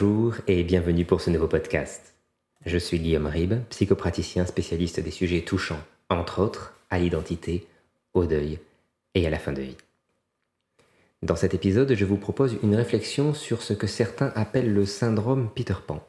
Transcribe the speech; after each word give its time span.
Bonjour 0.00 0.36
et 0.46 0.62
bienvenue 0.62 1.04
pour 1.04 1.20
ce 1.20 1.28
nouveau 1.28 1.48
podcast. 1.48 2.14
Je 2.64 2.78
suis 2.78 3.00
Guillaume 3.00 3.26
Ribes, 3.26 3.64
psychopraticien 3.70 4.46
spécialiste 4.46 5.00
des 5.00 5.10
sujets 5.10 5.40
touchants, 5.40 5.82
entre 6.08 6.40
autres, 6.40 6.76
à 6.88 7.00
l'identité, 7.00 7.66
au 8.14 8.24
deuil 8.24 8.60
et 9.16 9.26
à 9.26 9.30
la 9.30 9.40
fin 9.40 9.52
de 9.52 9.62
vie. 9.62 9.76
Dans 11.22 11.34
cet 11.34 11.52
épisode, 11.52 11.96
je 11.96 12.04
vous 12.04 12.16
propose 12.16 12.58
une 12.62 12.76
réflexion 12.76 13.34
sur 13.34 13.60
ce 13.60 13.72
que 13.72 13.88
certains 13.88 14.32
appellent 14.36 14.72
le 14.72 14.86
syndrome 14.86 15.50
Peter 15.52 15.74
Pan. 15.84 16.06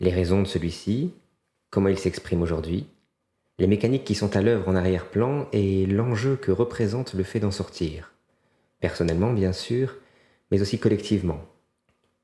Les 0.00 0.10
raisons 0.10 0.42
de 0.42 0.48
celui-ci, 0.48 1.12
comment 1.70 1.90
il 1.90 1.98
s'exprime 2.00 2.42
aujourd'hui, 2.42 2.88
les 3.60 3.68
mécaniques 3.68 4.04
qui 4.04 4.16
sont 4.16 4.34
à 4.34 4.42
l'œuvre 4.42 4.68
en 4.68 4.74
arrière-plan 4.74 5.46
et 5.52 5.86
l'enjeu 5.86 6.34
que 6.34 6.50
représente 6.50 7.14
le 7.14 7.22
fait 7.22 7.40
d'en 7.40 7.52
sortir. 7.52 8.10
Personnellement, 8.80 9.32
bien 9.32 9.52
sûr, 9.52 9.94
mais 10.50 10.60
aussi 10.60 10.80
collectivement, 10.80 11.40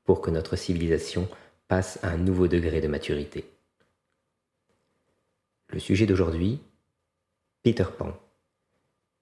pour 0.03 0.21
que 0.21 0.31
notre 0.31 0.55
civilisation 0.55 1.29
passe 1.67 1.99
à 2.03 2.09
un 2.09 2.17
nouveau 2.17 2.47
degré 2.47 2.81
de 2.81 2.87
maturité. 2.87 3.49
Le 5.69 5.79
sujet 5.79 6.05
d'aujourd'hui, 6.05 6.61
Peter 7.63 7.85
Pan, 7.97 8.13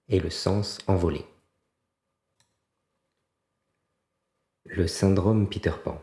et 0.08 0.20
le 0.20 0.30
sens 0.30 0.78
envolé. 0.86 1.24
Le 4.64 4.86
syndrome 4.86 5.48
Peter 5.48 5.72
Pan. 5.82 6.02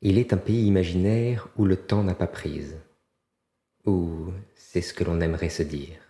Il 0.00 0.18
est 0.18 0.32
un 0.32 0.38
pays 0.38 0.66
imaginaire 0.66 1.48
où 1.56 1.66
le 1.66 1.76
temps 1.76 2.02
n'a 2.02 2.14
pas 2.14 2.26
prise, 2.26 2.78
ou 3.84 4.32
c'est 4.54 4.80
ce 4.80 4.94
que 4.94 5.04
l'on 5.04 5.20
aimerait 5.20 5.50
se 5.50 5.62
dire. 5.62 6.00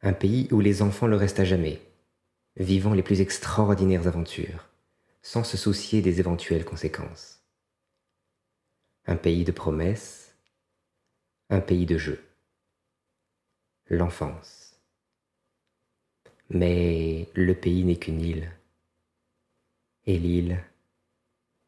Un 0.00 0.12
pays 0.12 0.48
où 0.50 0.60
les 0.60 0.80
enfants 0.80 1.06
le 1.06 1.16
restent 1.16 1.40
à 1.40 1.44
jamais, 1.44 1.82
vivant 2.56 2.94
les 2.94 3.02
plus 3.02 3.20
extraordinaires 3.20 4.06
aventures 4.06 4.67
sans 5.22 5.44
se 5.44 5.56
soucier 5.56 6.02
des 6.02 6.20
éventuelles 6.20 6.64
conséquences. 6.64 7.40
Un 9.06 9.16
pays 9.16 9.44
de 9.44 9.52
promesses, 9.52 10.36
un 11.50 11.60
pays 11.60 11.86
de 11.86 11.98
jeux. 11.98 12.24
L'enfance. 13.86 14.76
Mais 16.50 17.28
le 17.34 17.54
pays 17.54 17.84
n'est 17.84 17.96
qu'une 17.96 18.20
île, 18.20 18.50
et 20.06 20.18
l'île 20.18 20.64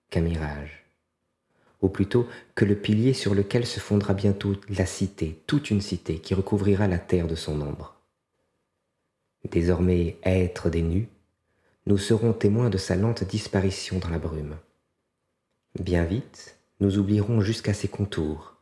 qu'un 0.08 0.22
mirage, 0.22 0.84
ou 1.82 1.88
plutôt 1.88 2.26
que 2.54 2.64
le 2.64 2.76
pilier 2.76 3.12
sur 3.12 3.34
lequel 3.34 3.66
se 3.66 3.80
fondera 3.80 4.14
bientôt 4.14 4.54
la 4.68 4.86
cité, 4.86 5.42
toute 5.46 5.70
une 5.70 5.80
cité 5.80 6.18
qui 6.18 6.34
recouvrira 6.34 6.88
la 6.88 6.98
terre 6.98 7.26
de 7.26 7.34
son 7.34 7.60
ombre. 7.60 7.96
Désormais 9.44 10.18
être 10.22 10.70
des 10.70 10.82
nus, 10.82 11.08
nous 11.90 11.98
serons 11.98 12.32
témoins 12.32 12.70
de 12.70 12.78
sa 12.78 12.94
lente 12.94 13.24
disparition 13.24 13.98
dans 13.98 14.10
la 14.10 14.20
brume. 14.20 14.56
Bien 15.76 16.04
vite, 16.04 16.56
nous 16.78 16.98
oublierons 16.98 17.40
jusqu'à 17.40 17.74
ses 17.74 17.88
contours, 17.88 18.54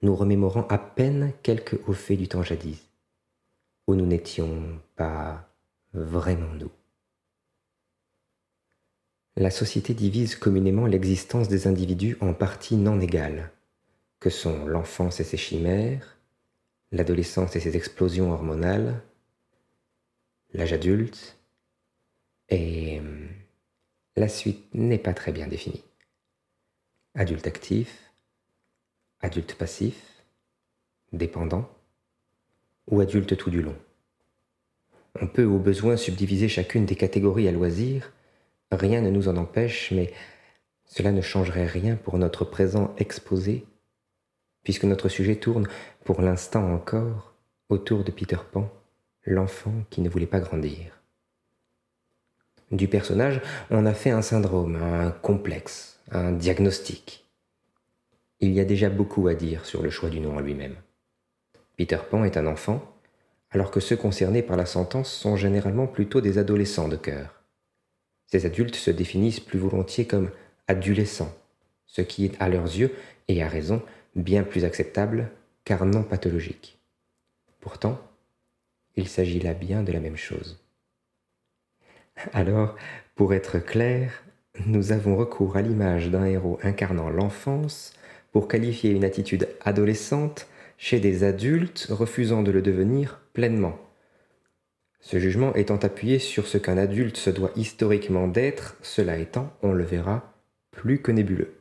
nous 0.00 0.16
remémorant 0.16 0.66
à 0.68 0.78
peine 0.78 1.34
quelques 1.42 1.78
hauts 1.86 1.92
faits 1.92 2.16
du 2.16 2.26
temps 2.26 2.42
jadis, 2.42 2.88
où 3.86 3.94
nous 3.94 4.06
n'étions 4.06 4.80
pas 4.96 5.46
vraiment 5.92 6.54
nous. 6.54 6.70
La 9.36 9.50
société 9.50 9.92
divise 9.92 10.34
communément 10.34 10.86
l'existence 10.86 11.48
des 11.48 11.66
individus 11.66 12.16
en 12.22 12.32
parties 12.32 12.76
non 12.76 12.98
égales, 12.98 13.52
que 14.20 14.30
sont 14.30 14.64
l'enfance 14.64 15.20
et 15.20 15.24
ses 15.24 15.36
chimères, 15.36 16.16
l'adolescence 16.92 17.54
et 17.56 17.60
ses 17.60 17.76
explosions 17.76 18.32
hormonales, 18.32 19.02
l'âge 20.54 20.72
adulte, 20.72 21.36
et 22.50 22.98
euh, 22.98 23.28
la 24.16 24.28
suite 24.28 24.74
n'est 24.74 24.98
pas 24.98 25.14
très 25.14 25.32
bien 25.32 25.46
définie. 25.46 25.84
Adulte 27.14 27.46
actif, 27.46 28.12
adulte 29.20 29.54
passif, 29.54 30.22
dépendant 31.12 31.68
ou 32.88 33.00
adulte 33.00 33.36
tout 33.36 33.50
du 33.50 33.62
long. 33.62 33.76
On 35.20 35.26
peut 35.26 35.44
au 35.44 35.58
besoin 35.58 35.96
subdiviser 35.96 36.48
chacune 36.48 36.86
des 36.86 36.96
catégories 36.96 37.48
à 37.48 37.52
loisir, 37.52 38.12
rien 38.70 39.00
ne 39.00 39.10
nous 39.10 39.28
en 39.28 39.36
empêche, 39.36 39.90
mais 39.92 40.12
cela 40.84 41.12
ne 41.12 41.20
changerait 41.20 41.66
rien 41.66 41.96
pour 41.96 42.18
notre 42.18 42.44
présent 42.44 42.94
exposé, 42.98 43.64
puisque 44.62 44.84
notre 44.84 45.08
sujet 45.08 45.36
tourne, 45.36 45.68
pour 46.04 46.20
l'instant 46.20 46.72
encore, 46.72 47.34
autour 47.68 48.04
de 48.04 48.10
Peter 48.10 48.38
Pan, 48.52 48.68
l'enfant 49.24 49.74
qui 49.90 50.00
ne 50.00 50.08
voulait 50.08 50.26
pas 50.26 50.40
grandir 50.40 50.99
du 52.70 52.88
personnage, 52.88 53.40
on 53.70 53.86
a 53.86 53.94
fait 53.94 54.10
un 54.10 54.22
syndrome, 54.22 54.76
un 54.76 55.10
complexe, 55.10 55.98
un 56.10 56.32
diagnostic. 56.32 57.24
Il 58.40 58.52
y 58.52 58.60
a 58.60 58.64
déjà 58.64 58.88
beaucoup 58.88 59.28
à 59.28 59.34
dire 59.34 59.66
sur 59.66 59.82
le 59.82 59.90
choix 59.90 60.08
du 60.08 60.20
nom 60.20 60.36
en 60.36 60.40
lui-même. 60.40 60.76
Peter 61.76 61.98
Pan 62.10 62.24
est 62.24 62.36
un 62.36 62.46
enfant, 62.46 62.82
alors 63.50 63.70
que 63.70 63.80
ceux 63.80 63.96
concernés 63.96 64.42
par 64.42 64.56
la 64.56 64.66
sentence 64.66 65.12
sont 65.12 65.36
généralement 65.36 65.86
plutôt 65.86 66.20
des 66.20 66.38
adolescents 66.38 66.88
de 66.88 66.96
cœur. 66.96 67.42
Ces 68.26 68.46
adultes 68.46 68.76
se 68.76 68.90
définissent 68.90 69.40
plus 69.40 69.58
volontiers 69.58 70.06
comme 70.06 70.30
adolescents, 70.68 71.34
ce 71.86 72.00
qui 72.02 72.24
est 72.24 72.40
à 72.40 72.48
leurs 72.48 72.66
yeux, 72.66 72.94
et 73.28 73.42
à 73.42 73.48
raison, 73.48 73.82
bien 74.14 74.42
plus 74.42 74.64
acceptable, 74.64 75.30
car 75.64 75.84
non 75.84 76.02
pathologique. 76.02 76.78
Pourtant, 77.60 78.00
il 78.96 79.08
s'agit 79.08 79.40
là 79.40 79.54
bien 79.54 79.82
de 79.82 79.92
la 79.92 80.00
même 80.00 80.16
chose. 80.16 80.60
Alors, 82.32 82.76
pour 83.14 83.34
être 83.34 83.58
clair, 83.58 84.22
nous 84.66 84.92
avons 84.92 85.16
recours 85.16 85.56
à 85.56 85.62
l'image 85.62 86.10
d'un 86.10 86.26
héros 86.26 86.58
incarnant 86.62 87.08
l'enfance 87.08 87.92
pour 88.32 88.48
qualifier 88.48 88.90
une 88.90 89.04
attitude 89.04 89.48
adolescente 89.60 90.46
chez 90.76 91.00
des 91.00 91.24
adultes 91.24 91.88
refusant 91.90 92.42
de 92.42 92.50
le 92.50 92.62
devenir 92.62 93.20
pleinement. 93.32 93.78
Ce 95.00 95.18
jugement 95.18 95.54
étant 95.54 95.76
appuyé 95.76 96.18
sur 96.18 96.46
ce 96.46 96.58
qu'un 96.58 96.76
adulte 96.76 97.16
se 97.16 97.30
doit 97.30 97.52
historiquement 97.56 98.28
d'être, 98.28 98.76
cela 98.82 99.16
étant, 99.16 99.52
on 99.62 99.72
le 99.72 99.84
verra, 99.84 100.34
plus 100.70 101.00
que 101.00 101.10
nébuleux. 101.10 101.54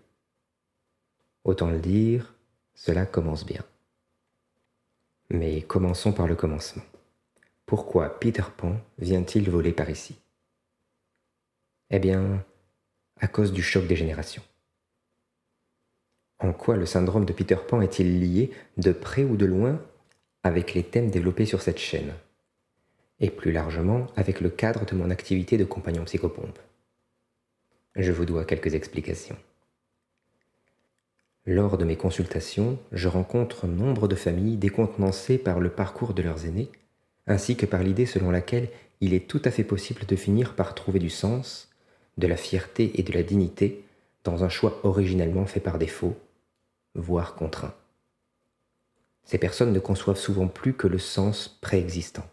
Autant 1.46 1.70
le 1.70 1.80
dire, 1.80 2.36
cela 2.76 3.06
commence 3.06 3.46
bien. 3.46 3.64
Mais 5.30 5.62
commençons 5.62 6.12
par 6.12 6.28
le 6.28 6.36
commencement. 6.36 6.84
Pourquoi 7.66 8.20
Peter 8.20 8.44
Pan 8.58 8.76
vient-il 8.98 9.50
voler 9.50 9.72
par 9.72 9.90
ici? 9.90 10.18
Eh 11.92 12.00
bien, 12.00 12.46
à 13.20 13.28
cause 13.28 13.52
du 13.52 13.62
choc 13.62 13.88
des 13.88 13.96
générations. 13.96 14.44
En 16.40 16.54
quoi 16.54 16.78
le 16.78 16.86
syndrome 16.86 17.26
de 17.26 17.34
Peter 17.34 17.58
Pan 17.68 17.82
est-il 17.82 18.20
lié, 18.20 18.52
de 18.78 18.92
près 18.92 19.24
ou 19.24 19.36
de 19.36 19.46
loin, 19.46 19.82
avec 20.44 20.74
les 20.74 20.84
thèmes 20.84 21.10
développés 21.10 21.46
sur 21.46 21.62
cette 21.62 21.80
chaîne? 21.80 22.14
Et 23.20 23.30
plus 23.30 23.52
largement, 23.52 24.08
avec 24.16 24.40
le 24.40 24.50
cadre 24.50 24.86
de 24.86 24.96
mon 24.96 25.10
activité 25.10 25.58
de 25.58 25.66
compagnon 25.66 26.06
psychopompe 26.06 26.60
Je 27.96 28.14
vous 28.14 28.26
dois 28.26 28.46
quelques 28.46 28.74
explications. 28.74 29.38
Lors 31.46 31.78
de 31.78 31.84
mes 31.84 31.98
consultations, 31.98 32.80
je 32.92 33.08
rencontre 33.08 33.68
nombre 33.68 34.08
de 34.08 34.16
familles 34.16 34.58
décontenancées 34.58 35.38
par 35.38 35.60
le 35.60 35.70
parcours 35.70 36.14
de 36.14 36.22
leurs 36.22 36.46
aînés, 36.46 36.70
ainsi 37.28 37.58
que 37.58 37.66
par 37.66 37.84
l'idée 37.84 38.06
selon 38.06 38.32
laquelle 38.32 38.70
il 39.02 39.14
est 39.14 39.28
tout 39.28 39.42
à 39.44 39.52
fait 39.52 39.64
possible 39.64 40.06
de 40.06 40.16
finir 40.16 40.56
par 40.56 40.76
trouver 40.76 41.00
du 41.00 41.10
sens 41.10 41.69
de 42.20 42.28
la 42.28 42.38
fierté 42.38 43.00
et 43.00 43.04
de 43.04 43.14
la 43.14 43.24
dignité 43.24 43.84
dans 44.24 44.44
un 44.44 44.50
choix 44.50 44.80
originellement 44.84 45.46
fait 45.46 45.62
par 45.62 45.80
défaut, 45.80 46.16
voire 46.94 47.36
contraint. 47.36 47.74
Ces 49.24 49.38
personnes 49.38 49.74
ne 49.74 49.80
conçoivent 49.80 50.20
souvent 50.20 50.48
plus 50.48 50.74
que 50.74 50.88
le 50.88 51.00
sens 51.00 51.48
préexistant. 51.62 52.28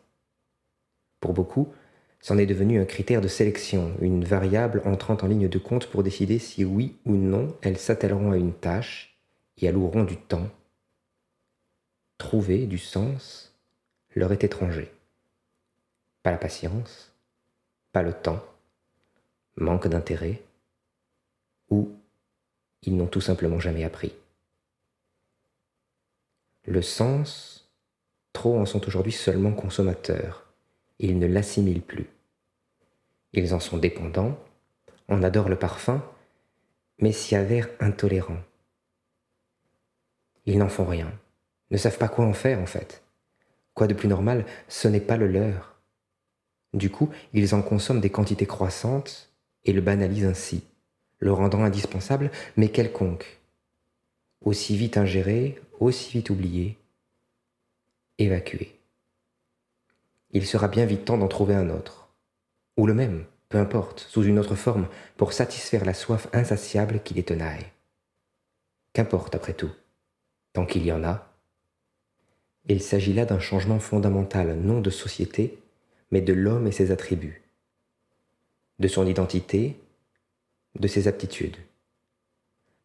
Pour 1.21 1.33
beaucoup, 1.33 1.73
c'en 2.21 2.39
est 2.39 2.47
devenu 2.47 2.81
un 2.81 2.85
critère 2.85 3.21
de 3.21 3.29
sélection, 3.29 3.95
une 4.01 4.25
variable 4.25 4.83
entrant 4.85 5.17
en 5.23 5.27
ligne 5.27 5.49
de 5.49 5.59
compte 5.59 5.87
pour 5.87 6.03
décider 6.03 6.39
si 6.39 6.65
oui 6.65 6.97
ou 7.05 7.13
non 7.13 7.55
elles 7.63 7.79
s'attelleront 7.79 8.33
à 8.33 8.37
une 8.37 8.53
tâche 8.53 9.17
et 9.59 9.69
alloueront 9.69 10.05
du 10.05 10.17
temps. 10.17 10.49
Trouver 12.19 12.67
du 12.67 12.79
sens 12.79 13.55
leur 14.15 14.33
est 14.33 14.43
étranger. 14.43 14.91
Pas 16.23 16.33
la 16.33 16.39
patience, 16.39 17.13
pas 17.93 18.03
le 18.03 18.13
temps, 18.13 18.43
manque 19.57 19.89
d'intérêt, 19.89 20.43
ou 21.71 21.91
ils 22.83 22.97
n'ont 22.97 23.07
tout 23.07 23.21
simplement 23.21 23.59
jamais 23.59 23.85
appris. 23.85 24.15
Le 26.65 26.83
sens, 26.83 27.69
trop 28.33 28.59
en 28.59 28.67
sont 28.67 28.87
aujourd'hui 28.87 29.13
seulement 29.13 29.53
consommateurs, 29.53 30.47
ils 30.99 31.19
ne 31.19 31.27
l'assimilent 31.27 31.83
plus. 31.83 32.09
Ils 33.33 33.55
en 33.55 33.61
sont 33.61 33.79
dépendants, 33.79 34.39
on 35.09 35.23
adore 35.23 35.49
le 35.49 35.59
parfum, 35.59 36.03
mais 36.99 37.13
s'y 37.13 37.37
avèrent 37.37 37.69
intolérants. 37.81 38.43
Ils 40.47 40.59
n'en 40.59 40.69
font 40.69 40.87
rien, 40.87 41.13
ne 41.71 41.77
savent 41.77 41.99
pas 41.99 42.09
quoi 42.09 42.25
en 42.25 42.33
faire 42.33 42.61
en 42.61 42.67
fait. 42.67 43.03
Quoi 43.75 43.87
de 43.87 43.95
plus 43.95 44.09
normal, 44.09 44.47
ce 44.69 44.89
n'est 44.89 45.01
pas 45.01 45.17
le 45.17 45.27
leur. 45.27 45.77
Du 46.73 46.91
coup, 46.91 47.11
ils 47.33 47.55
en 47.55 47.63
consomment 47.63 48.01
des 48.01 48.11
quantités 48.11 48.47
croissantes 48.47 49.31
et 49.67 49.73
le 49.73 49.83
banalise 49.83 50.25
ainsi, 50.25 50.65
le 51.19 51.33
rendant 51.33 51.63
indispensable, 51.63 52.31
mais 52.57 52.71
quelconque, 52.71 53.39
aussi 54.41 54.77
vite 54.77 54.97
ingéré, 54.97 55.61
aussi 55.81 56.13
vite 56.13 56.31
oublié, 56.31 56.79
évacué. 58.19 58.73
Il 60.31 60.47
sera 60.47 60.69
bien 60.69 60.87
vite 60.87 61.05
temps 61.05 61.19
d'en 61.19 61.29
trouver 61.29 61.55
un 61.55 61.69
autre, 61.69 62.09
ou 62.77 62.87
le 62.87 62.95
même, 62.95 63.25
peu 63.49 63.59
importe, 63.59 64.01
sous 64.01 64.23
une 64.23 64.39
autre 64.39 64.55
forme, 64.55 64.89
pour 65.17 65.33
satisfaire 65.33 65.85
la 65.85 65.95
soif 65.95 66.29
insatiable 66.33 67.01
qui 67.03 67.15
les 67.15 67.23
tenaille. 67.23 67.67
Qu'importe 68.93 69.35
après 69.35 69.55
tout, 69.55 69.73
tant 70.53 70.65
qu'il 70.65 70.85
y 70.87 70.93
en 70.93 71.05
a. 71.05 71.29
Il 72.69 72.83
s'agit 72.83 73.13
là 73.13 73.25
d'un 73.25 73.39
changement 73.39 73.79
fondamental, 73.79 74.57
non 74.57 74.81
de 74.81 74.91
société, 74.91 75.59
mais 76.11 76.21
de 76.21 76.33
l'homme 76.33 76.67
et 76.67 76.73
ses 76.73 76.91
attributs, 76.91 77.43
de 78.79 78.89
son 78.89 79.07
identité, 79.07 79.79
de 80.79 80.89
ses 80.89 81.09
aptitudes. 81.09 81.57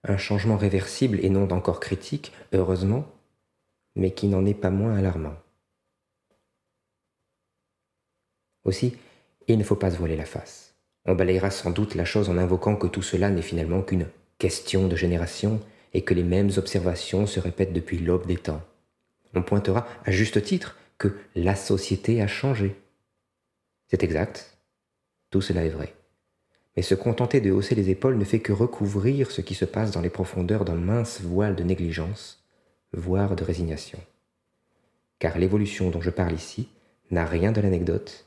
Un 0.04 0.18
changement 0.18 0.58
réversible 0.58 1.20
et 1.24 1.30
non 1.30 1.50
encore 1.52 1.80
critique, 1.80 2.32
heureusement, 2.54 3.06
mais 3.96 4.12
qui 4.12 4.28
n'en 4.28 4.46
est 4.46 4.54
pas 4.54 4.72
moins 4.72 4.96
alarmant. 4.96 5.36
Aussi, 8.64 8.96
il 9.48 9.58
ne 9.58 9.64
faut 9.64 9.76
pas 9.76 9.92
se 9.92 9.98
voiler 9.98 10.16
la 10.16 10.26
face. 10.26 10.76
On 11.06 11.16
balayera 11.16 11.50
sans 11.50 11.72
doute 11.72 11.96
la 11.96 12.06
chose 12.06 12.30
en 12.30 12.38
invoquant 12.38 12.76
que 12.76 12.88
tout 12.88 13.02
cela 13.02 13.30
n'est 13.30 13.42
finalement 13.42 13.82
qu'une 13.82 14.08
question 14.38 14.88
de 14.88 14.96
génération 14.96 15.60
et 15.94 16.04
que 16.04 16.14
les 16.14 16.24
mêmes 16.24 16.52
observations 16.58 17.28
se 17.28 17.40
répètent 17.40 17.74
depuis 17.74 17.98
l'aube 17.98 18.28
des 18.28 18.38
temps. 18.38 18.62
On 19.34 19.42
pointera 19.42 19.88
à 20.06 20.12
juste 20.12 20.44
titre 20.44 20.78
que 20.98 21.18
la 21.36 21.56
société 21.56 22.22
a 22.22 22.28
changé. 22.28 22.76
C'est 23.88 24.04
exact, 24.04 24.58
tout 25.32 25.42
cela 25.42 25.66
est 25.66 25.70
vrai. 25.70 25.96
Mais 26.76 26.84
se 26.84 26.96
contenter 26.96 27.42
de 27.42 27.52
hausser 27.52 27.74
les 27.74 27.90
épaules 27.90 28.18
ne 28.18 28.24
fait 28.24 28.40
que 28.40 28.54
recouvrir 28.54 29.32
ce 29.32 29.42
qui 29.42 29.56
se 29.56 29.66
passe 29.66 29.92
dans 29.92 30.02
les 30.02 30.10
profondeurs 30.10 30.64
d'un 30.64 30.76
mince 30.76 31.22
voile 31.22 31.56
de 31.56 31.64
négligence, 31.64 32.46
voire 32.94 33.36
de 33.36 33.44
résignation. 33.44 34.00
Car 35.20 35.38
l'évolution 35.38 35.90
dont 35.90 36.02
je 36.02 36.10
parle 36.10 36.34
ici 36.34 36.70
n'a 37.10 37.26
rien 37.26 37.52
de 37.52 37.62
l'anecdote, 37.62 38.26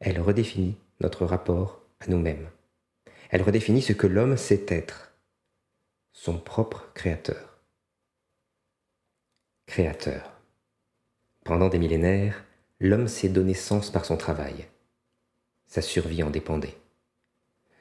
elle 0.00 0.20
redéfinit 0.20 0.76
notre 1.00 1.26
rapport 1.26 1.82
à 2.00 2.06
nous-mêmes. 2.08 2.48
Elle 3.30 3.42
redéfinit 3.42 3.82
ce 3.82 3.92
que 3.92 4.06
l'homme 4.06 4.36
sait 4.36 4.64
être, 4.68 5.12
son 6.12 6.38
propre 6.38 6.90
créateur. 6.94 7.58
Créateur. 9.66 10.32
Pendant 11.44 11.68
des 11.68 11.78
millénaires, 11.78 12.44
l'homme 12.80 13.08
s'est 13.08 13.28
donné 13.28 13.54
sens 13.54 13.90
par 13.90 14.04
son 14.04 14.16
travail. 14.16 14.66
Sa 15.66 15.82
survie 15.82 16.22
en 16.22 16.30
dépendait. 16.30 16.76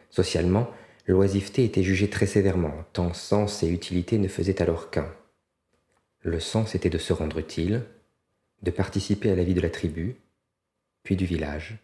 Socialement, 0.10 0.70
l'oisiveté 1.08 1.64
était 1.64 1.84
jugée 1.84 2.10
très 2.10 2.26
sévèrement, 2.26 2.86
tant 2.94 3.14
sens 3.14 3.64
et 3.64 3.68
utilité 3.68 4.18
ne 4.18 4.28
faisaient 4.28 4.62
alors 4.62 4.90
qu'un. 4.90 5.12
Le 6.22 6.40
sens 6.40 6.74
était 6.74 6.90
de 6.90 6.98
se 6.98 7.14
rendre 7.14 7.38
utile, 7.38 7.84
de 8.64 8.72
participer 8.72 9.30
à 9.30 9.36
la 9.36 9.44
vie 9.44 9.54
de 9.54 9.62
la 9.62 9.70
tribu, 9.70 10.16
puis 11.04 11.16
du 11.16 11.26
village, 11.26 11.78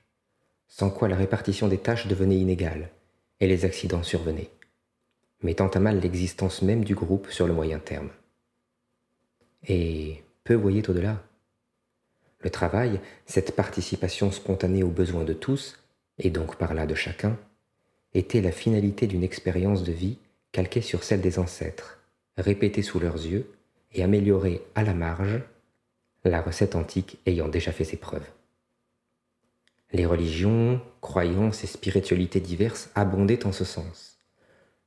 sans 0.68 0.90
quoi 0.90 1.08
la 1.08 1.16
répartition 1.16 1.68
des 1.68 1.78
tâches 1.78 2.08
devenait 2.08 2.40
inégale 2.40 2.90
et 3.40 3.48
les 3.48 3.66
accidents 3.66 4.04
survenaient, 4.04 4.50
mettant 5.44 5.68
à 5.68 5.80
mal 5.80 6.00
l'existence 6.00 6.62
même 6.62 6.84
du 6.84 6.96
groupe 6.96 7.30
sur 7.30 7.46
le 7.46 7.54
moyen 7.54 7.80
terme. 7.80 8.10
Et 9.68 10.24
peu 10.44 10.56
voyaient 10.56 10.90
au-delà. 10.90 11.22
Le 12.40 12.50
travail, 12.50 13.00
cette 13.26 13.56
participation 13.56 14.32
spontanée 14.32 14.84
aux 14.84 14.90
besoins 14.90 15.24
de 15.24 15.34
tous, 15.34 15.78
et 16.22 16.30
donc 16.30 16.56
par 16.56 16.74
là 16.74 16.86
de 16.86 16.96
chacun, 16.96 17.38
était 18.14 18.42
la 18.42 18.52
finalité 18.52 19.08
d'une 19.08 19.24
expérience 19.24 19.84
de 19.84 19.92
vie 19.92 20.18
calquée 20.52 20.82
sur 20.82 21.04
celle 21.04 21.22
des 21.22 21.40
ancêtres, 21.40 22.00
répétée 22.38 22.84
sous 22.84 23.00
leurs 23.00 23.16
yeux 23.16 23.50
et 23.94 24.04
améliorée 24.04 24.62
à 24.76 24.84
la 24.84 24.94
marge, 24.94 25.42
la 26.24 26.42
recette 26.42 26.76
antique 26.76 27.18
ayant 27.26 27.48
déjà 27.48 27.72
fait 27.72 27.84
ses 27.84 27.98
preuves. 27.98 28.28
Les 29.94 30.06
religions, 30.06 30.80
croyances 31.02 31.64
et 31.64 31.68
spiritualités 31.68 32.40
diverses 32.40 32.90
abondaient 32.96 33.46
en 33.46 33.52
ce 33.52 33.66
sens. 33.66 34.20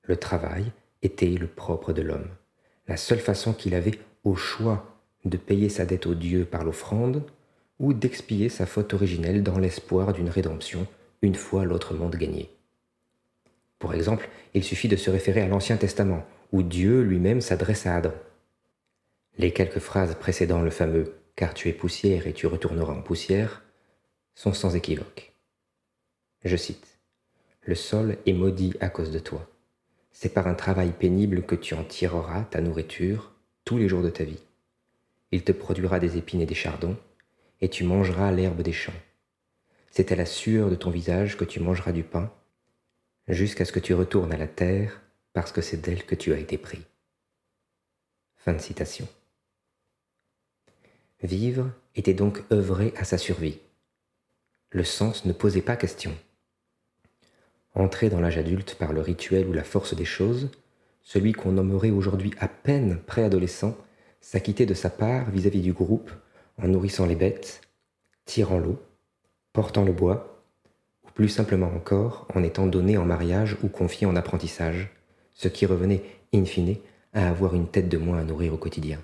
Le 0.02 0.16
travail 0.16 0.70
était 1.02 1.26
le 1.26 1.48
propre 1.48 1.92
de 1.92 2.02
l'homme, 2.02 2.28
la 2.86 2.96
seule 2.96 3.19
façon 3.19 3.52
qu'il 3.52 3.75
avait 3.75 3.98
au 4.22 4.36
choix 4.36 4.98
de 5.25 5.36
payer 5.36 5.69
sa 5.69 5.84
dette 5.84 6.06
au 6.06 6.14
Dieu 6.14 6.44
par 6.44 6.64
l'offrande 6.64 7.22
ou 7.81 7.92
d'expier 7.92 8.48
sa 8.48 8.66
faute 8.66 8.94
originelle 8.94 9.42
dans 9.42 9.58
l'espoir 9.58 10.12
d'une 10.12 10.28
rédemption 10.28 10.86
une 11.24 11.34
fois 11.34 11.64
l'autre 11.64 11.94
monde 11.94 12.16
gagné. 12.16 12.50
Pour 13.78 13.94
exemple, 13.94 14.28
il 14.52 14.62
suffit 14.62 14.88
de 14.88 14.96
se 14.96 15.10
référer 15.10 15.40
à 15.40 15.48
l'Ancien 15.48 15.76
Testament, 15.76 16.24
où 16.52 16.62
Dieu 16.62 17.02
lui-même 17.02 17.40
s'adresse 17.40 17.86
à 17.86 17.96
Adam. 17.96 18.12
Les 19.38 19.52
quelques 19.52 19.80
phrases 19.80 20.14
précédant 20.14 20.60
le 20.60 20.70
fameux⁇ 20.70 21.04
Car 21.34 21.54
tu 21.54 21.68
es 21.68 21.72
poussière 21.72 22.26
et 22.26 22.32
tu 22.32 22.46
retourneras 22.46 22.92
en 22.92 23.02
poussière⁇ 23.02 23.62
sont 24.40 24.52
sans 24.52 24.76
équivoque. 24.76 25.32
Je 26.44 26.56
cite, 26.56 26.98
Le 27.62 27.74
sol 27.74 28.18
est 28.26 28.32
maudit 28.32 28.74
à 28.80 28.88
cause 28.90 29.10
de 29.10 29.18
toi. 29.18 29.48
C'est 30.12 30.34
par 30.34 30.46
un 30.46 30.54
travail 30.54 30.92
pénible 30.92 31.42
que 31.42 31.54
tu 31.54 31.74
en 31.74 31.84
tireras 31.84 32.44
ta 32.44 32.60
nourriture 32.60 33.32
tous 33.64 33.78
les 33.78 33.88
jours 33.88 34.02
de 34.02 34.10
ta 34.10 34.24
vie. 34.24 34.42
Il 35.32 35.42
te 35.42 35.52
produira 35.52 35.98
des 35.98 36.16
épines 36.18 36.42
et 36.42 36.46
des 36.46 36.54
chardons, 36.54 36.96
et 37.60 37.68
tu 37.68 37.82
mangeras 37.82 38.30
l'herbe 38.30 38.60
des 38.60 38.72
champs. 38.72 38.92
C'est 39.94 40.11
à 40.11 40.17
la 40.17 40.26
sueur 40.26 40.70
de 40.70 40.75
ton 40.75 40.91
visage 40.91 41.37
que 41.37 41.44
tu 41.44 41.61
mangeras 41.61 41.93
du 41.93 42.02
pain, 42.02 42.32
jusqu'à 43.29 43.64
ce 43.64 43.73
que 43.73 43.81
tu 43.81 43.94
retournes 43.94 44.32
à 44.32 44.37
la 44.37 44.49
terre, 44.49 45.00
parce 45.32 45.52
que 45.52 45.61
c'est 45.61 45.76
d'elle 45.76 46.05
que 46.05 46.14
tu 46.14 46.32
as 46.32 46.38
été 46.38 46.58
pris. 46.58 46.82
Fin 48.37 48.55
de 48.55 48.61
citation. 48.61 49.06
Vivre 51.23 51.70
était 51.94 52.14
donc 52.14 52.43
œuvrer 52.52 52.93
à 52.96 53.05
sa 53.05 53.19
survie 53.19 53.61
le 54.75 54.82
sens 54.82 55.25
ne 55.25 55.32
posait 55.32 55.62
pas 55.62 55.76
question. 55.76 56.12
Entré 57.75 58.11
dans 58.11 58.20
l'âge 58.20 58.38
adulte 58.38 58.75
par 58.75 58.93
le 58.93 59.00
rituel 59.00 59.46
ou 59.46 59.53
la 59.53 59.63
force 59.63 59.94
des 59.94 60.05
choses, 60.05 60.51
celui 61.01 61.32
qu'on 61.32 61.53
nommerait 61.53 61.91
aujourd'hui 61.91 62.32
à 62.41 62.48
peine 62.48 62.98
préadolescent 62.98 63.77
s'acquittait 64.20 64.67
de 64.67 64.74
sa 64.74 64.91
part 64.91 65.31
vis-à-vis 65.31 65.60
du 65.60 65.72
groupe 65.72 66.10
en 66.60 66.67
nourrissant 66.67 67.06
les 67.06 67.15
bêtes, 67.15 67.60
tirant 68.24 68.58
l'eau, 68.58 68.82
portant 69.55 69.84
le 69.84 69.93
bois, 69.93 70.43
ou 71.06 71.11
plus 71.13 71.31
simplement 71.31 71.73
encore 71.75 72.27
en 72.34 72.43
étant 72.43 72.67
donné 72.67 72.99
en 72.99 73.06
mariage 73.06 73.56
ou 73.63 73.69
confié 73.69 74.06
en 74.06 74.17
apprentissage, 74.17 74.91
ce 75.32 75.49
qui 75.49 75.65
revenait, 75.65 76.03
in 76.34 76.44
fine, 76.44 76.77
à 77.15 77.29
avoir 77.29 77.55
une 77.55 77.69
tête 77.69 77.89
de 77.89 77.96
moins 77.96 78.19
à 78.19 78.25
nourrir 78.25 78.53
au 78.53 78.58
quotidien. 78.58 79.01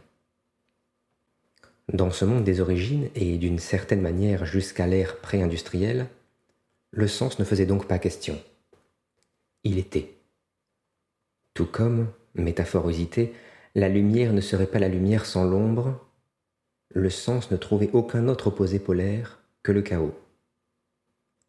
Dans 1.92 2.10
ce 2.10 2.24
monde 2.24 2.44
des 2.44 2.60
origines, 2.60 3.08
et 3.14 3.38
d'une 3.38 3.60
certaine 3.60 4.02
manière 4.02 4.44
jusqu'à 4.44 4.86
l'ère 4.86 5.20
pré-industrielle, 5.20 6.08
le 6.90 7.08
sens 7.08 7.38
ne 7.38 7.44
faisait 7.44 7.66
donc 7.66 7.86
pas 7.86 7.98
question. 7.98 8.36
Il 9.62 9.78
était. 9.78 10.12
Tout 11.54 11.66
comme, 11.66 12.08
métaphore 12.34 12.90
usitée, 12.90 13.32
la 13.76 13.88
lumière 13.88 14.32
ne 14.32 14.40
serait 14.40 14.66
pas 14.66 14.80
la 14.80 14.88
lumière 14.88 15.26
sans 15.26 15.44
l'ombre, 15.44 16.00
le 16.92 17.10
sens 17.10 17.52
ne 17.52 17.56
trouvait 17.56 17.90
aucun 17.92 18.26
autre 18.26 18.48
opposé 18.48 18.80
polaire 18.80 19.38
que 19.62 19.70
le 19.70 19.82
chaos. 19.82 20.14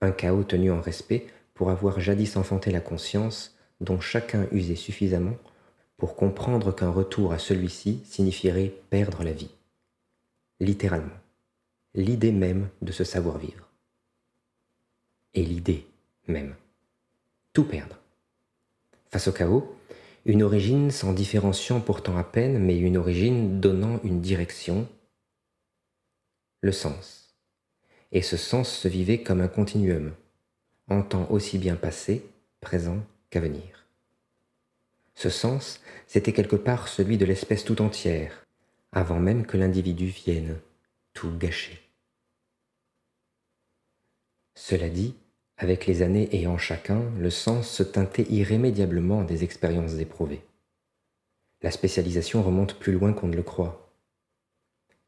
Un 0.01 0.11
chaos 0.11 0.43
tenu 0.43 0.71
en 0.71 0.81
respect 0.81 1.27
pour 1.53 1.69
avoir 1.69 1.99
jadis 1.99 2.35
enfanté 2.35 2.71
la 2.71 2.81
conscience 2.81 3.55
dont 3.79 3.99
chacun 3.99 4.47
usait 4.51 4.75
suffisamment 4.75 5.37
pour 5.97 6.15
comprendre 6.15 6.71
qu'un 6.73 6.89
retour 6.89 7.33
à 7.33 7.39
celui-ci 7.39 8.01
signifierait 8.05 8.73
perdre 8.89 9.23
la 9.23 9.31
vie 9.31 9.51
littéralement, 10.61 11.17
l'idée 11.95 12.31
même 12.31 12.69
de 12.81 12.91
ce 12.93 13.03
savoir-vivre. 13.03 13.67
Et 15.33 15.43
l'idée 15.43 15.85
même. 16.27 16.55
Tout 17.51 17.65
perdre. 17.65 17.97
Face 19.09 19.27
au 19.27 19.33
chaos, 19.33 19.75
une 20.25 20.43
origine 20.43 20.91
s'en 20.91 21.13
différenciant 21.13 21.81
pourtant 21.81 22.15
à 22.15 22.23
peine, 22.23 22.59
mais 22.59 22.77
une 22.77 22.95
origine 22.95 23.59
donnant 23.59 23.99
une 24.03 24.21
direction, 24.21 24.87
le 26.61 26.71
sens. 26.71 27.20
Et 28.11 28.21
ce 28.21 28.37
sens 28.37 28.69
se 28.69 28.87
vivait 28.87 29.21
comme 29.21 29.41
un 29.41 29.47
continuum, 29.47 30.13
en 30.89 31.01
temps 31.01 31.27
aussi 31.29 31.57
bien 31.57 31.75
passé, 31.75 32.25
présent 32.59 32.97
qu'à 33.29 33.39
venir. 33.39 33.87
Ce 35.15 35.29
sens, 35.29 35.81
c'était 36.07 36.33
quelque 36.33 36.55
part 36.55 36.87
celui 36.87 37.17
de 37.17 37.25
l'espèce 37.25 37.63
tout 37.63 37.81
entière, 37.81 38.45
avant 38.91 39.19
même 39.19 39.45
que 39.45 39.57
l'individu 39.57 40.07
vienne 40.07 40.57
tout 41.13 41.31
gâcher. 41.37 41.79
Cela 44.55 44.89
dit, 44.89 45.15
avec 45.57 45.85
les 45.85 46.01
années 46.01 46.27
et 46.31 46.47
en 46.47 46.57
chacun, 46.57 47.03
le 47.17 47.29
sens 47.29 47.69
se 47.69 47.83
teintait 47.83 48.25
irrémédiablement 48.29 49.23
des 49.23 49.43
expériences 49.43 49.93
éprouvées. 49.99 50.43
La 51.61 51.71
spécialisation 51.71 52.41
remonte 52.41 52.79
plus 52.79 52.93
loin 52.93 53.13
qu'on 53.13 53.27
ne 53.27 53.35
le 53.35 53.43
croit. 53.43 53.93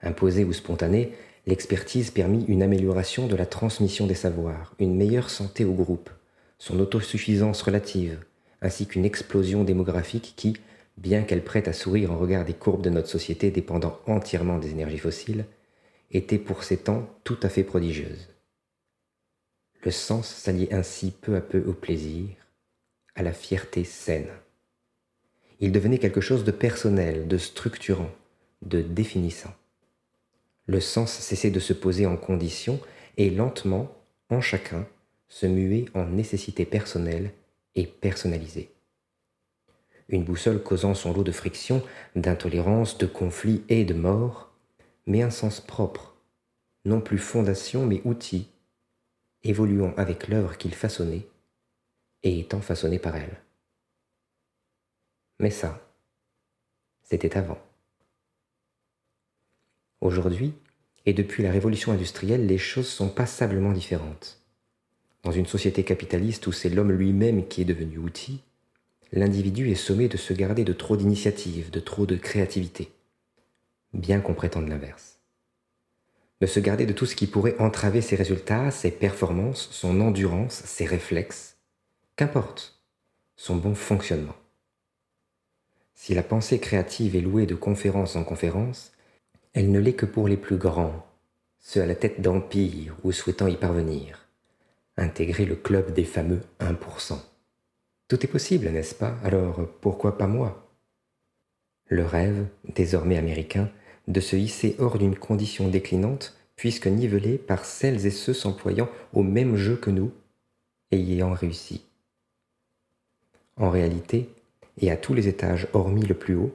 Imposée 0.01 0.43
ou 0.43 0.53
spontanée, 0.53 1.13
l'expertise 1.46 2.12
permit 2.12 2.46
une 2.48 2.64
amélioration 2.64 3.28
de 3.28 3.36
la 3.36 3.46
transmission 3.46 4.08
des 4.08 4.16
savoirs, 4.16 4.74
une 4.80 4.96
meilleure 4.96 5.30
santé 5.30 5.66
au 5.66 5.74
groupe, 5.74 6.10
son 6.58 6.80
autosuffisance 6.80 7.62
relative, 7.62 8.24
ainsi 8.62 8.88
qu'une 8.88 9.06
explosion 9.06 9.64
démographique 9.64 10.34
qui, 10.38 10.56
bien 10.98 11.24
qu'elle 11.24 11.44
prête 11.44 11.68
à 11.68 11.74
sourire 11.74 12.12
en 12.12 12.18
regard 12.18 12.46
des 12.46 12.54
courbes 12.54 12.84
de 12.84 12.90
notre 12.90 13.10
société 13.10 13.52
dépendant 13.52 14.00
entièrement 14.08 14.58
des 14.58 14.72
énergies 14.72 15.00
fossiles, 15.00 15.46
était 16.12 16.38
pour 16.38 16.64
ces 16.64 16.78
temps 16.78 17.10
tout 17.24 17.38
à 17.44 17.50
fait 17.50 17.64
prodigieuse. 17.64 18.30
Le 19.84 19.92
sens 19.92 20.30
s'alliait 20.30 20.74
ainsi 20.74 21.12
peu 21.12 21.36
à 21.36 21.42
peu 21.42 21.62
au 21.68 21.74
plaisir, 21.74 22.28
à 23.16 23.24
la 23.24 23.34
fierté 23.34 23.84
saine. 23.84 24.30
Il 25.60 25.72
devenait 25.72 25.98
quelque 25.98 26.22
chose 26.22 26.44
de 26.44 26.52
personnel, 26.52 27.28
de 27.28 27.38
structurant, 27.38 28.12
de 28.62 28.82
définissant. 28.82 29.54
Le 30.65 30.79
sens 30.79 31.12
cessait 31.12 31.51
de 31.51 31.60
se 31.60 31.74
poser 31.74 32.05
en 32.05 32.17
condition 32.17 32.79
et 33.17 33.29
lentement, 33.29 33.91
en 34.29 34.41
chacun, 34.41 34.88
se 35.27 35.46
muait 35.46 35.86
en 35.93 36.05
nécessité 36.05 36.65
personnelle 36.65 37.32
et 37.75 37.86
personnalisée. 37.86 38.72
Une 40.10 40.24
boussole 40.24 40.62
causant 40.62 40.93
son 40.93 41.13
lot 41.13 41.24
de 41.24 41.32
frictions, 41.32 41.84
d'intolérance, 42.15 42.98
de 42.98 43.05
conflits 43.05 43.63
et 43.67 43.84
de 43.84 43.93
morts, 43.93 44.51
mais 45.05 45.22
un 45.22 45.32
sens 45.32 45.60
propre, 45.60 46.15
non 46.86 47.01
plus 47.01 47.17
fondation 47.17 47.86
mais 47.86 48.01
outil, 48.05 48.50
évoluant 49.43 49.93
avec 49.98 50.27
l'œuvre 50.27 50.58
qu'il 50.58 50.75
façonnait 50.75 51.27
et 52.24 52.39
étant 52.39 52.62
façonné 52.62 53.00
par 53.00 53.15
elle. 53.15 53.41
Mais 55.39 55.51
ça, 55.51 55.82
c'était 57.03 57.38
avant. 57.38 57.58
Aujourd'hui, 60.03 60.51
et 61.05 61.13
depuis 61.13 61.43
la 61.43 61.51
révolution 61.51 61.93
industrielle, 61.93 62.45
les 62.45 62.57
choses 62.57 62.89
sont 62.89 63.07
passablement 63.07 63.72
différentes. 63.72 64.41
Dans 65.24 65.31
une 65.31 65.45
société 65.45 65.86
capitaliste 65.86 66.45
où 66.45 66.51
c'est 66.51 66.67
l'homme 66.67 66.91
lui-même 66.91 67.48
qui 67.48 67.62
est 67.62 67.65
devenu 67.65 68.00
outil, 68.00 68.41
l'individu 69.13 69.72
est 69.72 69.75
sommé 69.75 70.10
de 70.10 70.17
se 70.17 70.33
garder 70.33 70.65
de 70.65 70.74
trop 70.74 70.98
d'initiative, 70.98 71.72
de 71.72 71.79
trop 71.79 72.05
de 72.05 72.17
créativité, 72.17 72.91
bien 73.93 74.19
qu'on 74.19 74.33
prétende 74.33 74.67
l'inverse. 74.67 75.19
De 76.41 76.48
se 76.48 76.60
garder 76.60 76.86
de 76.86 76.91
tout 76.91 77.05
ce 77.05 77.15
qui 77.15 77.25
pourrait 77.25 77.55
entraver 77.60 78.01
ses 78.01 78.17
résultats, 78.17 78.72
ses 78.72 78.91
performances, 78.91 79.69
son 79.72 80.01
endurance, 80.01 80.63
ses 80.65 80.86
réflexes, 80.86 81.55
qu'importe, 82.17 82.83
son 83.38 83.55
bon 83.55 83.74
fonctionnement. 83.74 84.36
Si 85.95 86.13
la 86.13 86.24
pensée 86.24 86.60
créative 86.60 87.15
est 87.15 87.22
louée 87.22 87.45
de 87.45 87.55
conférence 87.55 88.17
en 88.17 88.25
conférence, 88.25 88.93
elle 89.53 89.72
ne 89.72 89.79
l'est 89.79 89.93
que 89.93 90.05
pour 90.05 90.27
les 90.27 90.38
plus 90.38 90.57
grands, 90.57 91.05
ceux 91.60 91.81
à 91.81 91.86
la 91.86 91.95
tête 91.95 92.22
d'empire 92.22 92.95
ou 93.03 93.12
souhaitant 93.12 93.48
y 93.48 93.55
parvenir, 93.55 94.27
intégrer 94.98 95.45
le 95.45 95.55
club 95.55 95.93
des 95.93 96.05
fameux 96.05 96.41
1%. 96.60 97.17
Tout 98.07 98.24
est 98.24 98.29
possible, 98.29 98.69
n'est-ce 98.69 98.95
pas? 98.95 99.15
Alors 99.24 99.67
pourquoi 99.79 100.17
pas 100.17 100.27
moi? 100.27 100.67
Le 101.86 102.03
rêve, 102.03 102.48
désormais 102.75 103.17
américain, 103.17 103.69
de 104.07 104.19
se 104.19 104.36
hisser 104.36 104.75
hors 104.79 104.98
d'une 104.98 105.15
condition 105.15 105.69
déclinante, 105.69 106.36
puisque 106.55 106.88
nivelé 106.88 107.38
par 107.38 107.65
celles 107.65 108.05
et 108.05 108.12
ceux 108.12 108.33
s'employant 108.33 108.89
au 109.13 109.24
même 109.24 109.55
jeu 109.55 109.75
que 109.75 109.89
nous 109.89 110.12
ayant 110.91 111.33
réussi. 111.33 111.83
En 113.57 113.69
réalité, 113.69 114.29
et 114.79 114.91
à 114.91 114.98
tous 114.98 115.13
les 115.13 115.27
étages 115.27 115.67
hormis 115.74 116.05
le 116.05 116.15
plus 116.15 116.36
haut, 116.36 116.53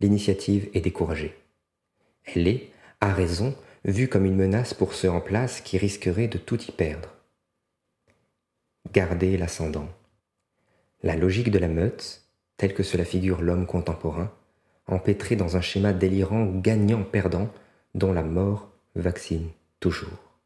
l'initiative 0.00 0.68
est 0.74 0.80
découragée. 0.80 1.39
Elle 2.24 2.48
est, 2.48 2.70
à 3.00 3.12
raison, 3.12 3.54
vue 3.84 4.08
comme 4.08 4.24
une 4.24 4.36
menace 4.36 4.74
pour 4.74 4.94
ceux 4.94 5.10
en 5.10 5.20
place 5.20 5.60
qui 5.60 5.78
risqueraient 5.78 6.28
de 6.28 6.38
tout 6.38 6.60
y 6.62 6.72
perdre. 6.72 7.08
Garder 8.92 9.36
l'ascendant. 9.36 9.88
La 11.02 11.16
logique 11.16 11.50
de 11.50 11.58
la 11.58 11.68
meute, 11.68 12.22
telle 12.56 12.74
que 12.74 12.82
cela 12.82 13.04
figure 13.04 13.40
l'homme 13.40 13.66
contemporain, 13.66 14.30
empêtré 14.86 15.36
dans 15.36 15.56
un 15.56 15.60
schéma 15.60 15.92
délirant 15.92 16.46
gagnant-perdant 16.46 17.48
dont 17.94 18.12
la 18.12 18.22
mort 18.22 18.70
vaccine 18.94 19.48
toujours. 19.78 20.36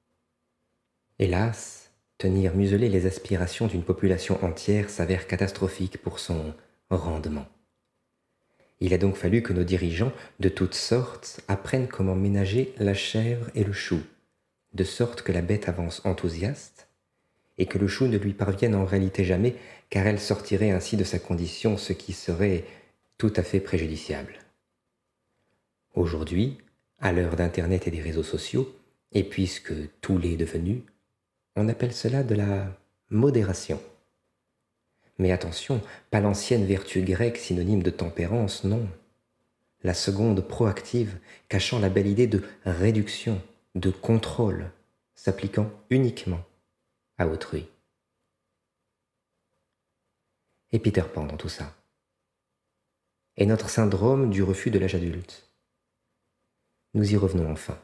Hélas, 1.19 1.91
tenir 2.19 2.55
museler 2.55 2.89
les 2.89 3.07
aspirations 3.07 3.67
d'une 3.67 3.85
population 3.85 4.43
entière 4.45 4.91
s'avère 4.91 5.27
catastrophique 5.27 5.99
pour 6.03 6.19
son 6.19 6.55
rendement. 6.91 7.47
Il 8.81 8.93
a 8.93 8.99
donc 8.99 9.17
fallu 9.17 9.43
que 9.43 9.53
nos 9.53 9.65
dirigeants 9.65 10.13
de 10.41 10.49
toutes 10.49 10.75
sortes 10.75 11.41
apprennent 11.49 11.89
comment 11.89 12.17
ménager 12.17 12.75
la 12.79 12.95
chèvre 12.95 13.51
et 13.55 13.65
le 13.65 13.73
chou, 13.73 14.01
de 14.73 14.85
sorte 14.85 15.23
que 15.23 15.33
la 15.33 15.43
bête 15.43 15.69
avance 15.69 16.03
enthousiaste, 16.05 16.89
et 17.57 17.67
que 17.67 17.79
le 17.79 17.87
chou 17.87 18.07
ne 18.07 18.19
lui 18.19 18.33
parvienne 18.33 18.75
en 18.75 18.85
réalité 18.85 19.25
jamais, 19.25 19.55
car 19.91 20.07
elle 20.07 20.19
sortirait 20.19 20.71
ainsi 20.71 20.97
de 20.97 21.05
sa 21.05 21.19
condition, 21.19 21.77
ce 21.77 21.93
qui 21.93 22.13
serait 22.13 22.65
tout 23.17 23.33
à 23.37 23.43
fait 23.43 23.61
préjudiciable. 23.61 24.35
Aujourd'hui, 25.95 26.59
à 26.99 27.13
l'heure 27.13 27.37
d'Internet 27.37 27.87
et 27.87 27.93
des 27.93 28.01
réseaux 28.01 28.25
sociaux, 28.25 28.75
et 29.13 29.23
puisque 29.23 29.73
tout 30.01 30.19
l'est 30.19 30.37
devenu, 30.37 30.83
on 31.55 31.69
appelle 31.69 31.93
cela 31.93 32.25
de 32.25 32.35
la 32.35 32.77
modération. 33.11 33.81
Mais 35.19 35.31
attention, 35.31 35.81
pas 36.11 36.21
l'ancienne 36.21 36.65
vertu 36.65 37.03
grecque 37.03 37.37
synonyme 37.37 37.83
de 37.83 37.91
tempérance, 37.91 38.65
non. 38.65 38.89
La 39.83 39.95
seconde 39.95 40.41
proactive, 40.41 41.19
cachant 41.49 41.79
la 41.79 41.89
belle 41.89 42.07
idée 42.07 42.27
de 42.27 42.43
réduction, 42.65 43.41
de 43.75 43.91
contrôle, 43.91 44.71
s'appliquant 45.15 45.71
uniquement 45.91 46.43
à 47.19 47.29
autrui. 47.29 47.69
Et 50.73 50.79
Peter 50.79 51.05
Pan 51.13 51.25
dans 51.25 51.37
tout 51.37 51.49
ça. 51.49 51.75
Et 53.37 53.47
notre 53.47 53.69
syndrome 53.69 54.31
du 54.31 54.43
refus 54.43 54.71
de 54.71 54.79
l'âge 54.79 54.95
adulte. 54.95 55.49
Nous 56.95 57.13
y 57.13 57.17
revenons 57.17 57.51
enfin. 57.51 57.79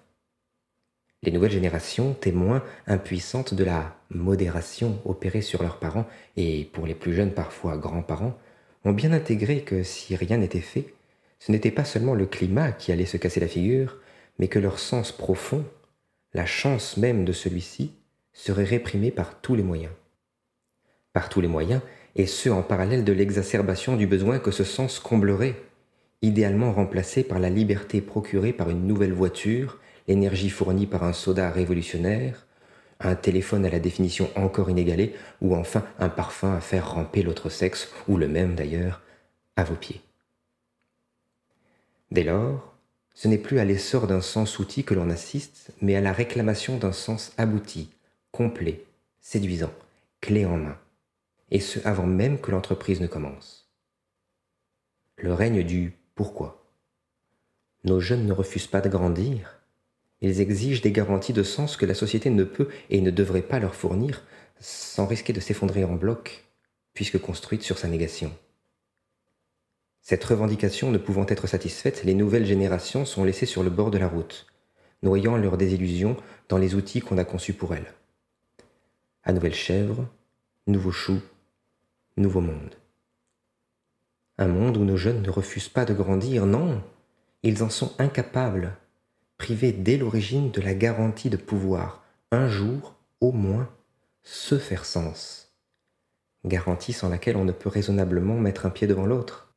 Les 1.22 1.32
nouvelles 1.32 1.50
générations, 1.50 2.14
témoins 2.14 2.64
impuissantes 2.86 3.52
de 3.52 3.62
la 3.62 3.94
modération 4.08 4.98
opérée 5.04 5.42
sur 5.42 5.62
leurs 5.62 5.78
parents, 5.78 6.06
et 6.38 6.64
pour 6.72 6.86
les 6.86 6.94
plus 6.94 7.14
jeunes 7.14 7.34
parfois 7.34 7.76
grands-parents, 7.76 8.38
ont 8.86 8.92
bien 8.92 9.12
intégré 9.12 9.60
que 9.60 9.82
si 9.82 10.16
rien 10.16 10.38
n'était 10.38 10.60
fait, 10.60 10.94
ce 11.38 11.52
n'était 11.52 11.70
pas 11.70 11.84
seulement 11.84 12.14
le 12.14 12.24
climat 12.24 12.72
qui 12.72 12.90
allait 12.90 13.04
se 13.04 13.18
casser 13.18 13.40
la 13.40 13.48
figure, 13.48 13.98
mais 14.38 14.48
que 14.48 14.58
leur 14.58 14.78
sens 14.78 15.12
profond, 15.12 15.64
la 16.32 16.46
chance 16.46 16.96
même 16.96 17.26
de 17.26 17.32
celui-ci, 17.32 17.92
serait 18.32 18.64
réprimé 18.64 19.10
par 19.10 19.42
tous 19.42 19.54
les 19.54 19.62
moyens. 19.62 19.92
Par 21.12 21.28
tous 21.28 21.42
les 21.42 21.48
moyens, 21.48 21.82
et 22.16 22.26
ce 22.26 22.48
en 22.48 22.62
parallèle 22.62 23.04
de 23.04 23.12
l'exacerbation 23.12 23.96
du 23.96 24.06
besoin 24.06 24.38
que 24.38 24.50
ce 24.50 24.64
sens 24.64 24.98
comblerait, 24.98 25.56
idéalement 26.22 26.72
remplacé 26.72 27.24
par 27.24 27.38
la 27.38 27.50
liberté 27.50 28.00
procurée 28.00 28.54
par 28.54 28.70
une 28.70 28.86
nouvelle 28.86 29.12
voiture 29.12 29.78
l'énergie 30.08 30.50
fournie 30.50 30.86
par 30.86 31.04
un 31.04 31.12
soda 31.12 31.50
révolutionnaire, 31.50 32.46
un 33.00 33.14
téléphone 33.14 33.64
à 33.64 33.70
la 33.70 33.78
définition 33.78 34.30
encore 34.36 34.70
inégalée, 34.70 35.14
ou 35.40 35.54
enfin 35.54 35.84
un 35.98 36.08
parfum 36.08 36.54
à 36.54 36.60
faire 36.60 36.92
ramper 36.92 37.22
l'autre 37.22 37.48
sexe, 37.48 37.90
ou 38.08 38.16
le 38.16 38.28
même 38.28 38.54
d'ailleurs, 38.54 39.02
à 39.56 39.64
vos 39.64 39.74
pieds. 39.74 40.02
Dès 42.10 42.24
lors, 42.24 42.74
ce 43.14 43.28
n'est 43.28 43.38
plus 43.38 43.58
à 43.58 43.64
l'essor 43.64 44.06
d'un 44.06 44.20
sens 44.20 44.58
outil 44.58 44.84
que 44.84 44.94
l'on 44.94 45.10
assiste, 45.10 45.72
mais 45.80 45.96
à 45.96 46.00
la 46.00 46.12
réclamation 46.12 46.76
d'un 46.76 46.92
sens 46.92 47.32
abouti, 47.38 47.90
complet, 48.32 48.84
séduisant, 49.20 49.72
clé 50.20 50.44
en 50.44 50.56
main, 50.56 50.78
et 51.50 51.60
ce 51.60 51.78
avant 51.86 52.06
même 52.06 52.40
que 52.40 52.50
l'entreprise 52.50 53.00
ne 53.00 53.06
commence. 53.06 53.70
Le 55.16 55.32
règne 55.34 55.62
du 55.62 55.94
pourquoi. 56.14 56.64
Nos 57.84 58.00
jeunes 58.00 58.26
ne 58.26 58.32
refusent 58.32 58.66
pas 58.66 58.80
de 58.80 58.88
grandir, 58.88 59.59
ils 60.20 60.40
exigent 60.40 60.82
des 60.82 60.92
garanties 60.92 61.32
de 61.32 61.42
sens 61.42 61.76
que 61.76 61.86
la 61.86 61.94
société 61.94 62.30
ne 62.30 62.44
peut 62.44 62.68
et 62.90 63.00
ne 63.00 63.10
devrait 63.10 63.42
pas 63.42 63.58
leur 63.58 63.74
fournir 63.74 64.22
sans 64.58 65.06
risquer 65.06 65.32
de 65.32 65.40
s'effondrer 65.40 65.84
en 65.84 65.94
bloc, 65.94 66.44
puisque 66.92 67.18
construite 67.18 67.62
sur 67.62 67.78
sa 67.78 67.88
négation. 67.88 68.30
Cette 70.02 70.24
revendication 70.24 70.90
ne 70.90 70.98
pouvant 70.98 71.26
être 71.28 71.46
satisfaite, 71.46 72.04
les 72.04 72.14
nouvelles 72.14 72.44
générations 72.44 73.06
sont 73.06 73.24
laissées 73.24 73.46
sur 73.46 73.62
le 73.62 73.70
bord 73.70 73.90
de 73.90 73.98
la 73.98 74.08
route, 74.08 74.46
noyant 75.02 75.36
leurs 75.36 75.56
désillusions 75.56 76.16
dans 76.48 76.58
les 76.58 76.74
outils 76.74 77.00
qu'on 77.00 77.18
a 77.18 77.24
conçus 77.24 77.54
pour 77.54 77.74
elles. 77.74 77.92
À 79.22 79.32
nouvelle 79.32 79.54
chèvre, 79.54 80.06
nouveau 80.66 80.92
chou, 80.92 81.20
nouveau 82.16 82.40
monde. 82.40 82.74
Un 84.36 84.48
monde 84.48 84.76
où 84.76 84.84
nos 84.84 84.96
jeunes 84.96 85.22
ne 85.22 85.30
refusent 85.30 85.68
pas 85.68 85.84
de 85.84 85.94
grandir, 85.94 86.46
non, 86.46 86.82
ils 87.42 87.62
en 87.62 87.70
sont 87.70 87.94
incapables 87.98 88.76
privé 89.40 89.72
dès 89.72 89.96
l'origine 89.96 90.50
de 90.50 90.60
la 90.60 90.74
garantie 90.74 91.30
de 91.30 91.38
pouvoir, 91.38 92.04
un 92.30 92.46
jour, 92.46 92.94
au 93.22 93.32
moins, 93.32 93.70
se 94.22 94.58
faire 94.58 94.84
sens. 94.84 95.54
Garantie 96.44 96.92
sans 96.92 97.08
laquelle 97.08 97.38
on 97.38 97.46
ne 97.46 97.52
peut 97.52 97.70
raisonnablement 97.70 98.36
mettre 98.36 98.66
un 98.66 98.70
pied 98.70 98.86
devant 98.86 99.06
l'autre. 99.06 99.54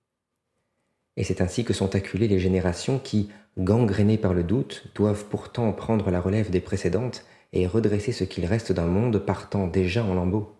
Et 1.17 1.25
c'est 1.25 1.41
ainsi 1.41 1.65
que 1.65 1.73
sont 1.73 1.95
acculées 1.95 2.29
les 2.29 2.39
générations 2.39 2.97
qui, 2.97 3.29
gangrénées 3.57 4.17
par 4.17 4.33
le 4.33 4.45
doute, 4.45 4.85
doivent 4.95 5.25
pourtant 5.25 5.73
prendre 5.73 6.11
la 6.11 6.21
relève 6.21 6.49
des 6.49 6.61
précédentes 6.61 7.25
et 7.51 7.67
redresser 7.67 8.13
ce 8.13 8.23
qu'il 8.23 8.45
reste 8.45 8.71
d'un 8.71 8.87
monde 8.87 9.19
partant 9.19 9.67
déjà 9.67 10.05
en 10.05 10.13
lambeaux. 10.13 10.55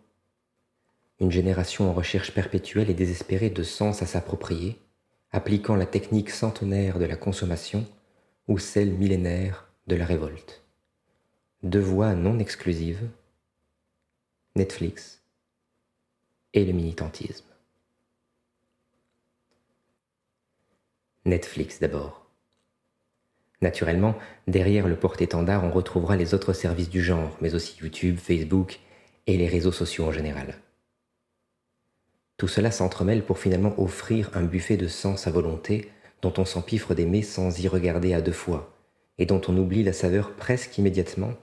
une 1.21 1.31
génération 1.31 1.89
en 1.89 1.93
recherche 1.93 2.33
perpétuelle 2.33 2.89
et 2.89 2.93
désespérée 2.93 3.49
de 3.49 3.63
sens 3.63 4.01
à 4.01 4.05
s'approprier, 4.05 4.81
appliquant 5.31 5.77
la 5.77 5.85
technique 5.85 6.29
centenaire 6.29 6.99
de 6.99 7.05
la 7.05 7.15
consommation 7.15 7.85
ou 8.47 8.57
celle 8.57 8.91
millénaire 8.91 9.67
de 9.87 9.95
la 9.95 10.05
révolte. 10.05 10.63
Deux 11.63 11.79
voies 11.79 12.13
non 12.13 12.39
exclusives, 12.39 13.07
Netflix 14.55 15.21
et 16.53 16.65
le 16.65 16.73
militantisme. 16.73 17.45
Netflix 21.25 21.79
d'abord. 21.79 22.25
Naturellement, 23.61 24.17
derrière 24.47 24.89
le 24.89 24.97
porte-étendard, 24.97 25.63
on 25.63 25.71
retrouvera 25.71 26.17
les 26.17 26.33
autres 26.33 26.51
services 26.51 26.89
du 26.89 27.01
genre, 27.01 27.37
mais 27.39 27.55
aussi 27.55 27.77
YouTube, 27.79 28.17
Facebook 28.17 28.79
et 29.25 29.37
les 29.37 29.47
réseaux 29.47 29.71
sociaux 29.71 30.05
en 30.05 30.11
général. 30.11 30.59
Tout 32.35 32.49
cela 32.49 32.71
s'entremêle 32.71 33.23
pour 33.23 33.39
finalement 33.39 33.73
offrir 33.79 34.29
un 34.33 34.43
buffet 34.43 34.75
de 34.75 34.89
sens 34.89 35.27
à 35.27 35.31
volonté 35.31 35.89
dont 36.23 36.33
on 36.37 36.45
s'empiffre 36.45 36.95
d'aimer 36.95 37.21
sans 37.21 37.59
y 37.59 37.67
regarder 37.67 38.13
à 38.13 38.21
deux 38.21 38.31
fois, 38.31 38.73
et 39.17 39.25
dont 39.25 39.41
on 39.49 39.57
oublie 39.57 39.83
la 39.83 39.91
saveur 39.93 40.31
presque 40.31 40.77
immédiatement, 40.77 41.33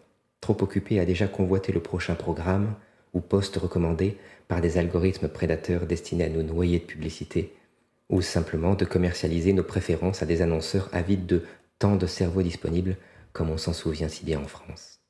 trop 0.41 0.57
occupé 0.63 0.99
à 0.99 1.05
déjà 1.05 1.29
convoiter 1.29 1.71
le 1.71 1.81
prochain 1.81 2.15
programme 2.15 2.75
ou 3.13 3.21
poste 3.21 3.57
recommandé 3.57 4.17
par 4.49 4.63
des 4.63 4.79
algorithmes 4.79 5.29
prédateurs 5.29 5.87
destinés 5.87 6.25
à 6.25 6.29
nous 6.31 6.43
noyer 6.43 6.79
de 6.79 6.85
publicité, 6.85 7.55
ou 8.09 8.23
simplement 8.23 8.75
de 8.75 8.87
commercialiser 8.87 9.53
nos 9.53 9.63
préférences 9.63 10.23
à 10.23 10.27
des 10.27 10.41
annonceurs 10.41 10.89
avides 10.93 11.27
de 11.27 11.45
tant 11.79 11.97
de 11.97 12.07
cerveaux 12.07 12.43
disponibles 12.43 12.97
comme 13.33 13.51
on 13.51 13.59
s'en 13.59 13.75
souvient 13.75 14.09
si 14.09 14.25
bien 14.25 14.41
en 14.41 14.49
France. 14.49 15.01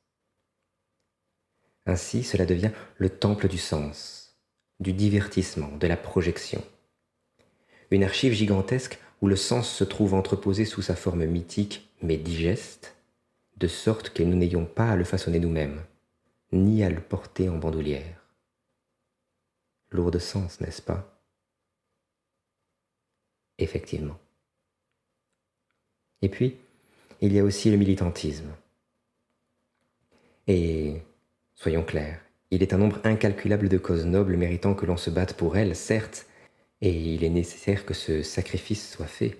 Ainsi, 1.86 2.24
cela 2.24 2.44
devient 2.44 2.72
le 2.98 3.08
temple 3.08 3.46
du 3.46 3.56
sens, 3.56 4.36
du 4.80 4.92
divertissement, 4.92 5.70
de 5.78 5.86
la 5.86 5.96
projection. 5.96 6.62
Une 7.90 8.04
archive 8.04 8.32
gigantesque 8.32 8.98
où 9.20 9.28
le 9.28 9.36
sens 9.36 9.70
se 9.70 9.84
trouve 9.84 10.14
entreposé 10.14 10.64
sous 10.64 10.82
sa 10.82 10.96
forme 10.96 11.24
mythique 11.26 11.88
mais 12.02 12.16
digeste, 12.16 12.96
de 13.58 13.68
sorte 13.68 14.10
que 14.10 14.22
nous 14.22 14.36
n'ayons 14.36 14.64
pas 14.64 14.90
à 14.90 14.96
le 14.96 15.04
façonner 15.04 15.38
nous-mêmes, 15.38 15.82
ni 16.52 16.82
à 16.82 16.88
le 16.88 17.00
porter 17.00 17.48
en 17.48 17.58
bandoulière. 17.58 18.24
Lourd 19.90 20.10
de 20.10 20.18
sens, 20.18 20.60
n'est-ce 20.60 20.80
pas? 20.80 21.20
Effectivement. 23.58 24.18
Et 26.22 26.28
puis, 26.28 26.56
il 27.20 27.32
y 27.32 27.38
a 27.38 27.44
aussi 27.44 27.70
le 27.70 27.76
militantisme. 27.76 28.50
Et, 30.46 31.02
soyons 31.54 31.84
clairs, 31.84 32.20
il 32.50 32.62
est 32.62 32.72
un 32.72 32.78
nombre 32.78 32.98
incalculable 33.04 33.68
de 33.68 33.78
causes 33.78 34.06
nobles 34.06 34.36
méritant 34.36 34.74
que 34.74 34.86
l'on 34.86 34.96
se 34.96 35.10
batte 35.10 35.34
pour 35.34 35.56
elles, 35.56 35.76
certes, 35.76 36.26
et 36.80 36.90
il 36.90 37.25
est 37.25 37.30
nécessaire 37.30 37.84
que 37.84 37.94
ce 37.94 38.22
sacrifice 38.22 38.90
soit 38.92 39.06
fait. 39.06 39.38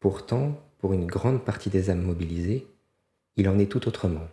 Pourtant, 0.00 0.60
pour 0.78 0.92
une 0.92 1.06
grande 1.06 1.44
partie 1.44 1.70
des 1.70 1.90
âmes 1.90 2.02
mobilisées, 2.02 2.66
il 3.36 3.48
en 3.48 3.58
est 3.58 3.70
tout 3.70 3.88
autrement, 3.88 4.28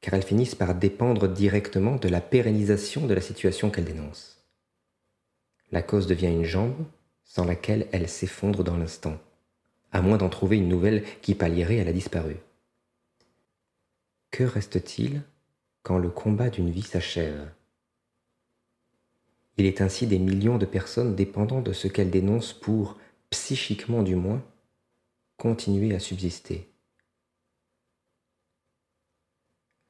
car 0.00 0.14
elles 0.14 0.24
finissent 0.24 0.54
par 0.54 0.74
dépendre 0.74 1.28
directement 1.28 1.96
de 1.96 2.08
la 2.08 2.20
pérennisation 2.20 3.06
de 3.06 3.14
la 3.14 3.20
situation 3.20 3.70
qu'elles 3.70 3.84
dénoncent. 3.84 4.42
La 5.70 5.82
cause 5.82 6.06
devient 6.06 6.26
une 6.26 6.44
jambe 6.44 6.84
sans 7.24 7.44
laquelle 7.44 7.86
elle 7.92 8.08
s'effondre 8.08 8.62
dans 8.62 8.76
l'instant, 8.76 9.18
à 9.90 10.02
moins 10.02 10.18
d'en 10.18 10.28
trouver 10.28 10.58
une 10.58 10.68
nouvelle 10.68 11.04
qui 11.22 11.34
pallierait 11.34 11.80
à 11.80 11.84
la 11.84 11.92
disparue. 11.92 12.40
Que 14.30 14.44
reste-t-il 14.44 15.22
quand 15.82 15.98
le 15.98 16.10
combat 16.10 16.50
d'une 16.50 16.70
vie 16.70 16.82
s'achève? 16.82 17.48
Il 19.58 19.66
est 19.66 19.80
ainsi 19.80 20.06
des 20.06 20.18
millions 20.18 20.58
de 20.58 20.66
personnes 20.66 21.14
dépendant 21.14 21.60
de 21.60 21.72
ce 21.72 21.88
qu'elles 21.88 22.10
dénoncent 22.10 22.54
pour, 22.54 22.98
psychiquement 23.30 24.02
du 24.02 24.16
moins, 24.16 24.42
continuer 25.36 25.94
à 25.94 26.00
subsister. 26.00 26.68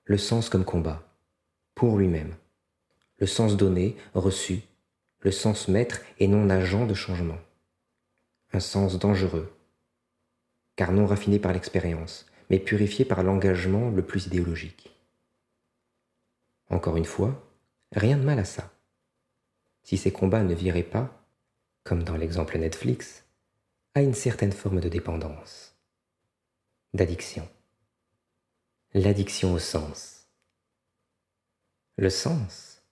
Le 0.05 0.19
sens 0.19 0.49
comme 0.49 0.65
combat, 0.65 1.03
pour 1.75 1.97
lui-même, 1.97 2.35
le 3.19 3.27
sens 3.27 3.57
donné, 3.57 3.97
reçu, 4.15 4.63
le 5.21 5.31
sens 5.31 5.69
maître 5.69 6.01
et 6.19 6.27
non 6.27 6.51
agent 6.51 6.87
de 6.87 6.95
changement. 6.95 7.39
Un 8.53 8.61
sens 8.61 8.99
dangereux, 8.99 9.53
car 10.75 10.91
non 10.91 11.07
raffiné 11.07 11.39
par 11.39 11.53
l'expérience, 11.53 12.27
mais 12.51 12.59
purifié 12.59 13.05
par 13.05 13.23
l'engagement 13.23 13.91
le 13.91 14.03
plus 14.03 14.27
idéologique. 14.27 14.93
Encore 16.69 16.97
une 16.97 17.05
fois, 17.05 17.49
rien 17.93 18.17
de 18.17 18.25
mal 18.25 18.39
à 18.39 18.45
ça. 18.45 18.73
Si 19.83 19.97
ces 19.97 20.13
combats 20.13 20.45
ne 20.45 20.55
viraient 20.55 20.83
pas, 20.83 21.23
comme 21.85 22.05
dans 22.05 22.17
l'exemple 22.17 22.59
Netflix, 22.59 23.25
à 23.95 24.03
une 24.03 24.15
certaine 24.15 24.53
forme 24.53 24.81
de 24.81 24.89
dépendance, 24.89 25.75
d'addiction. 26.95 27.49
L'addiction 28.95 29.53
au 29.53 29.59
sens. 29.59 30.29
Le 31.97 32.11
sens, 32.11 32.83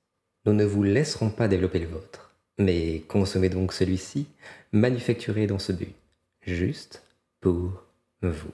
nous 0.44 0.52
ne 0.52 0.64
vous 0.64 0.82
laisserons 0.82 1.30
pas 1.30 1.48
développer 1.48 1.78
le 1.78 1.86
vôtre, 1.86 2.34
mais 2.58 3.00
consommez 3.08 3.48
donc 3.48 3.72
celui-ci, 3.72 4.26
manufacturé 4.72 5.46
dans 5.46 5.58
ce 5.58 5.72
but, 5.72 5.94
juste 6.42 7.02
pour 7.40 7.84
vous. 8.22 8.52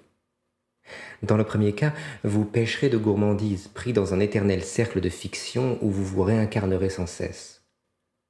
Dans 1.22 1.36
le 1.36 1.44
premier 1.44 1.72
cas, 1.72 1.92
vous 2.22 2.44
pêcherez 2.44 2.88
de 2.88 2.98
gourmandise, 2.98 3.68
pris 3.68 3.92
dans 3.92 4.14
un 4.14 4.20
éternel 4.20 4.62
cercle 4.62 5.00
de 5.00 5.08
fiction 5.08 5.78
où 5.82 5.90
vous 5.90 6.04
vous 6.04 6.22
réincarnerez 6.22 6.90
sans 6.90 7.06
cesse. 7.06 7.55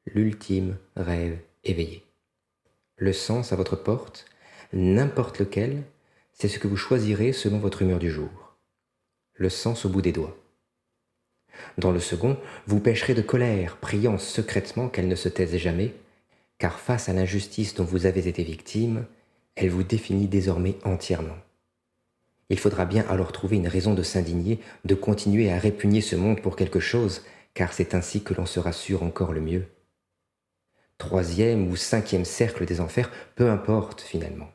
L'ultime 0.06 0.76
rêve 0.94 1.36
éveillé. 1.64 2.04
Le 2.96 3.12
sens 3.12 3.52
à 3.52 3.56
votre 3.56 3.74
porte, 3.74 4.24
n'importe 4.72 5.40
lequel, 5.40 5.82
c'est 6.32 6.46
ce 6.46 6.60
que 6.60 6.68
vous 6.68 6.76
choisirez 6.76 7.32
selon 7.32 7.58
votre 7.58 7.82
humeur 7.82 7.98
du 7.98 8.08
jour. 8.08 8.54
Le 9.34 9.48
sens 9.48 9.84
au 9.84 9.88
bout 9.88 10.02
des 10.02 10.12
doigts. 10.12 10.38
Dans 11.76 11.90
le 11.90 11.98
second, 11.98 12.38
vous 12.68 12.78
pêcherez 12.78 13.14
de 13.14 13.22
colère, 13.22 13.78
priant 13.78 14.16
secrètement 14.16 14.88
qu'elle 14.88 15.08
ne 15.08 15.16
se 15.16 15.28
taise 15.28 15.56
jamais, 15.56 15.92
car 16.58 16.78
face 16.78 17.08
à 17.08 17.12
l'injustice 17.12 17.74
dont 17.74 17.84
vous 17.84 18.06
avez 18.06 18.28
été 18.28 18.44
victime, 18.44 19.06
elle 19.56 19.70
vous 19.70 19.82
définit 19.82 20.28
désormais 20.28 20.76
entièrement. 20.84 21.36
Il 22.48 22.60
faudra 22.60 22.84
bien 22.84 23.04
alors 23.08 23.32
trouver 23.32 23.56
une 23.56 23.66
raison 23.68 23.92
de 23.92 24.04
s'indigner, 24.04 24.60
de 24.84 24.94
continuer 24.94 25.50
à 25.50 25.58
répugner 25.58 26.00
ce 26.00 26.14
monde 26.14 26.40
pour 26.40 26.54
quelque 26.54 26.80
chose, 26.80 27.24
car 27.54 27.72
c'est 27.72 27.92
ainsi 27.94 28.22
que 28.22 28.34
l'on 28.34 28.46
se 28.46 28.60
rassure 28.60 29.02
encore 29.02 29.32
le 29.32 29.40
mieux. 29.40 29.66
Troisième 30.98 31.68
ou 31.68 31.76
cinquième 31.76 32.24
cercle 32.24 32.64
des 32.64 32.80
enfers, 32.80 33.10
peu 33.34 33.50
importe 33.50 34.00
finalement. 34.00 34.50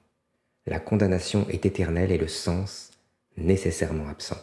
La 0.66 0.80
condamnation 0.80 1.48
est 1.50 1.66
éternelle 1.66 2.12
et 2.12 2.18
le 2.18 2.28
sens 2.28 2.92
nécessairement 3.38 4.08
absent. 4.08 4.38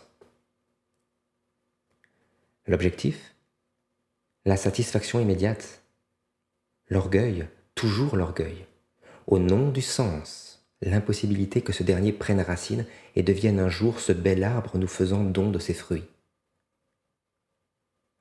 L'objectif? 2.67 3.35
La 4.45 4.57
satisfaction 4.57 5.21
immédiate? 5.21 5.83
L'orgueil, 6.89 7.49
toujours 7.75 8.17
l'orgueil. 8.17 8.67
Au 9.27 9.39
nom 9.39 9.71
du 9.71 9.83
sens, 9.83 10.67
l'impossibilité 10.81 11.61
que 11.63 11.73
ce 11.73 11.83
dernier 11.83 12.13
prenne 12.13 12.41
racine 12.41 12.87
et 13.17 13.23
devienne 13.23 13.61
un 13.61 13.69
jour 13.69 14.01
ce 14.01 14.13
bel 14.13 14.45
arbre 14.45 14.79
nous 14.79 14.87
faisant 14.87 15.25
don 15.25 15.51
de 15.51 15.59
ses 15.59 15.75
fruits. 15.75 16.09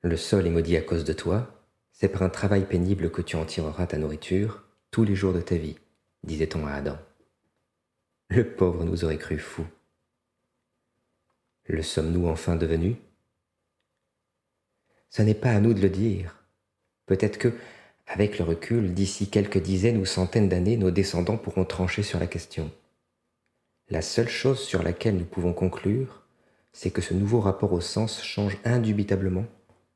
Le 0.02 0.16
sol 0.16 0.46
est 0.46 0.50
maudit 0.50 0.76
à 0.76 0.82
cause 0.82 1.04
de 1.04 1.12
toi, 1.12 1.57
c'est 2.00 2.08
par 2.08 2.22
un 2.22 2.28
travail 2.28 2.64
pénible 2.64 3.10
que 3.10 3.22
tu 3.22 3.34
en 3.34 3.44
tireras 3.44 3.88
ta 3.88 3.98
nourriture 3.98 4.62
tous 4.92 5.02
les 5.02 5.16
jours 5.16 5.32
de 5.32 5.40
ta 5.40 5.56
vie, 5.56 5.76
disait-on 6.22 6.64
à 6.64 6.74
Adam. 6.74 6.96
Le 8.28 8.54
pauvre 8.54 8.84
nous 8.84 9.04
aurait 9.04 9.18
cru 9.18 9.36
fous. 9.36 9.66
Le 11.66 11.82
sommes-nous 11.82 12.28
enfin 12.28 12.54
devenus? 12.54 12.94
Ce 15.10 15.22
n'est 15.22 15.34
pas 15.34 15.50
à 15.50 15.58
nous 15.58 15.74
de 15.74 15.80
le 15.80 15.90
dire. 15.90 16.44
Peut-être 17.06 17.36
que, 17.36 17.52
avec 18.06 18.38
le 18.38 18.44
recul, 18.44 18.94
d'ici 18.94 19.28
quelques 19.28 19.58
dizaines 19.60 19.98
ou 19.98 20.04
centaines 20.04 20.48
d'années, 20.48 20.76
nos 20.76 20.92
descendants 20.92 21.36
pourront 21.36 21.64
trancher 21.64 22.04
sur 22.04 22.20
la 22.20 22.28
question. 22.28 22.70
La 23.88 24.02
seule 24.02 24.28
chose 24.28 24.60
sur 24.60 24.84
laquelle 24.84 25.16
nous 25.16 25.24
pouvons 25.24 25.52
conclure, 25.52 26.22
c'est 26.72 26.92
que 26.92 27.02
ce 27.02 27.12
nouveau 27.12 27.40
rapport 27.40 27.72
au 27.72 27.80
sens 27.80 28.22
change 28.22 28.56
indubitablement, 28.64 29.46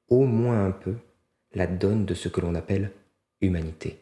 au 0.09 0.25
moins 0.25 0.67
un 0.67 0.73
peu, 0.73 0.97
la 1.55 1.67
donne 1.67 2.05
de 2.05 2.15
ce 2.15 2.29
que 2.29 2.41
l'on 2.41 2.55
appelle 2.55 2.91
humanité. 3.41 3.99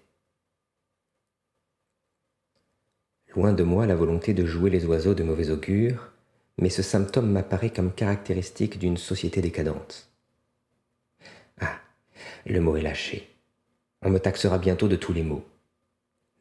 Loin 3.35 3.53
de 3.53 3.63
moi 3.63 3.87
la 3.87 3.95
volonté 3.95 4.35
de 4.35 4.45
jouer 4.45 4.71
les 4.71 4.87
oiseaux 4.87 5.15
de 5.15 5.23
mauvais 5.23 5.51
augure, 5.51 6.11
mais 6.59 6.69
ce 6.69 6.83
symptôme 6.83 7.31
m'apparaît 7.31 7.71
comme 7.71 7.93
caractéristique 7.93 8.79
d'une 8.79 8.97
société 8.97 9.41
décadente. 9.41 10.09
Ah, 11.61 11.81
le 12.45 12.61
mot 12.61 12.77
est 12.77 12.83
lâché. 12.83 13.29
On 14.03 14.11
me 14.11 14.19
taxera 14.19 14.59
bientôt 14.59 14.89
de 14.89 14.97
tous 14.97 15.13
les 15.13 15.23
mots. 15.23 15.45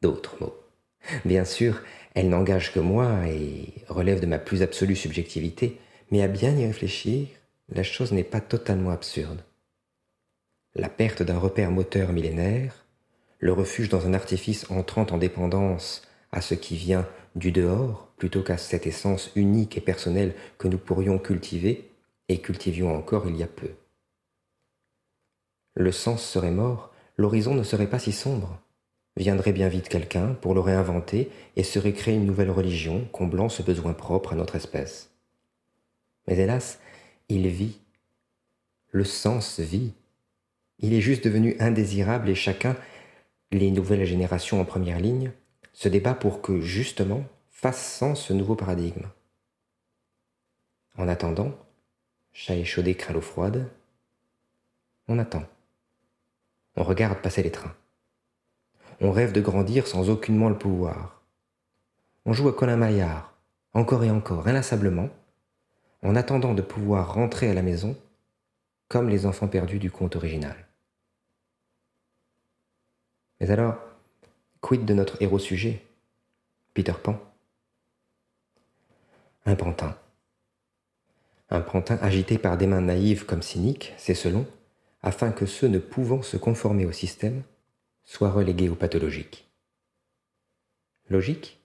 D'autres 0.02 0.38
mots. 0.41 0.56
Bien 1.26 1.45
sûr, 1.45 1.82
elles 2.15 2.30
n'engagent 2.30 2.74
que 2.74 2.80
moi 2.80 3.28
et 3.28 3.74
relèvent 3.88 4.22
de 4.22 4.26
ma 4.26 4.39
plus 4.39 4.62
absolue 4.62 4.95
subjectivité, 4.95 5.78
mais 6.12 6.22
à 6.22 6.28
bien 6.28 6.56
y 6.58 6.65
réfléchir, 6.65 7.28
la 7.69 7.84
chose 7.84 8.12
n'est 8.12 8.24
pas 8.24 8.41
totalement 8.41 8.91
absurde. 8.91 9.43
La 10.75 10.89
perte 10.89 11.23
d'un 11.23 11.38
repère 11.38 11.71
moteur 11.71 12.12
millénaire, 12.12 12.86
le 13.39 13.53
refuge 13.53 13.89
dans 13.89 14.05
un 14.05 14.13
artifice 14.13 14.69
entrant 14.69 15.05
en 15.12 15.17
dépendance 15.17 16.01
à 16.32 16.41
ce 16.41 16.53
qui 16.53 16.75
vient 16.75 17.08
du 17.36 17.51
dehors 17.51 18.12
plutôt 18.17 18.43
qu'à 18.43 18.58
cette 18.58 18.86
essence 18.86 19.32
unique 19.36 19.77
et 19.77 19.82
personnelle 19.82 20.36
que 20.58 20.67
nous 20.67 20.77
pourrions 20.77 21.17
cultiver 21.17 21.89
et 22.27 22.41
cultivions 22.41 22.95
encore 22.95 23.27
il 23.27 23.36
y 23.36 23.43
a 23.43 23.47
peu. 23.47 23.71
Le 25.73 25.91
sens 25.91 26.23
serait 26.23 26.51
mort, 26.51 26.91
l'horizon 27.17 27.55
ne 27.55 27.63
serait 27.63 27.89
pas 27.89 27.99
si 27.99 28.12
sombre. 28.12 28.60
Viendrait 29.15 29.53
bien 29.53 29.69
vite 29.69 29.89
quelqu'un 29.89 30.34
pour 30.36 30.53
le 30.53 30.60
réinventer 30.60 31.29
et 31.55 31.63
serait 31.63 31.93
créé 31.93 32.15
une 32.15 32.25
nouvelle 32.25 32.51
religion 32.51 33.08
comblant 33.12 33.49
ce 33.49 33.63
besoin 33.63 33.93
propre 33.93 34.34
à 34.34 34.36
notre 34.36 34.55
espèce. 34.55 35.10
Mais 36.27 36.38
hélas, 36.38 36.79
il 37.27 37.47
vit. 37.47 37.79
Le 38.91 39.03
sens 39.03 39.60
vit. 39.60 39.93
Il 40.80 40.94
est 40.94 41.02
juste 41.02 41.26
devenu 41.26 41.56
indésirable 41.60 42.30
et 42.30 42.36
chacun, 42.36 42.76
les 43.52 43.72
nouvelles 43.72 44.06
générations 44.06 44.62
en 44.62 44.65
première 44.65 45.00
ligne, 45.00 45.32
se 45.74 45.89
débat 45.89 46.13
pour 46.13 46.42
que, 46.42 46.62
justement, 46.62 47.24
fasse 47.50 47.98
sens 47.98 48.22
ce 48.26 48.34
nouveau 48.34 48.56
paradigme. 48.56 49.08
En 50.98 51.08
attendant, 51.08 51.52
chat 52.32 52.56
échaudé 52.56 52.96
craint 52.96 53.13
l'eau 53.13 53.22
froide, 53.22 53.70
on 55.10 55.20
attend. 55.20 55.44
On 56.76 56.84
regarde 56.84 57.20
passer 57.20 57.44
les 57.44 57.52
trains. 57.52 57.76
On 59.02 59.12
rêve 59.12 59.34
de 59.34 59.42
grandir 59.42 59.88
sans 59.88 60.10
aucunement 60.10 60.50
le 60.50 60.58
pouvoir. 60.58 61.24
On 62.26 62.34
joue 62.34 62.48
à 62.48 62.54
Colin 62.54 62.78
Maillard, 62.78 63.34
encore 63.74 64.04
et 64.04 64.12
encore, 64.12 64.48
inlassablement, 64.48 65.10
en 66.04 66.15
attendant 66.15 66.54
de 66.54 66.62
pouvoir 66.62 67.13
rentrer 67.13 67.50
à 67.50 67.54
la 67.54 67.62
maison 67.62 67.98
comme 68.88 69.10
les 69.10 69.26
enfants 69.26 69.48
perdus 69.48 69.80
du 69.80 69.92
conte 69.92 70.15
original. 70.15 70.68
Mais 73.39 73.52
alors, 73.52 73.78
quid 74.62 74.86
de 74.86 74.93
notre 74.93 75.21
héros 75.21 75.39
sujet, 75.39 75.82
Peter 76.73 76.93
Pan? 77.02 77.19
Un 79.45 79.56
pantin. 79.56 79.97
Un 81.49 81.62
pantin 81.62 81.97
agité 82.02 82.38
par 82.38 82.58
des 82.58 82.67
mains 82.67 82.82
naïves 82.82 83.25
comme 83.25 83.41
cyniques, 83.41 83.93
c'est 83.97 84.13
selon, 84.13 84.45
afin 85.02 85.32
que 85.32 85.45
ceux 85.45 85.67
ne 85.67 85.80
pouvant 85.80 86.21
se 86.21 86.38
conformer 86.38 86.86
au 86.86 86.91
système 86.91 87.43
soient 88.04 88.32
relégués 88.32 88.69
au 88.69 88.75
pathologique. 88.75 89.49
Logique? 91.10 91.60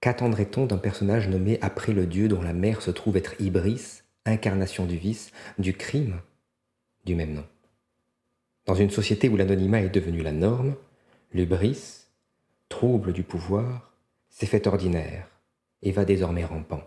Qu'attendrait-on 0.00 0.66
d'un 0.66 0.78
personnage 0.78 1.28
nommé 1.28 1.58
après 1.62 1.92
le 1.92 2.06
dieu 2.06 2.28
dont 2.28 2.42
la 2.42 2.52
mère 2.52 2.82
se 2.82 2.90
trouve 2.90 3.16
être 3.16 3.40
Ibris, 3.40 4.02
incarnation 4.24 4.84
du 4.84 4.98
vice, 4.98 5.32
du 5.58 5.74
crime, 5.74 6.20
du 7.04 7.14
même 7.14 7.34
nom? 7.34 7.46
Dans 8.66 8.74
une 8.74 8.90
société 8.90 9.28
où 9.28 9.36
l'anonymat 9.36 9.80
est 9.80 9.94
devenu 9.94 10.22
la 10.22 10.32
norme, 10.32 10.76
l'Ibris, 11.32 12.06
trouble 12.68 13.12
du 13.12 13.22
pouvoir, 13.22 13.92
s'est 14.28 14.46
fait 14.46 14.66
ordinaire 14.66 15.28
et 15.82 15.90
va 15.90 16.04
désormais 16.04 16.44
rampant. 16.44 16.82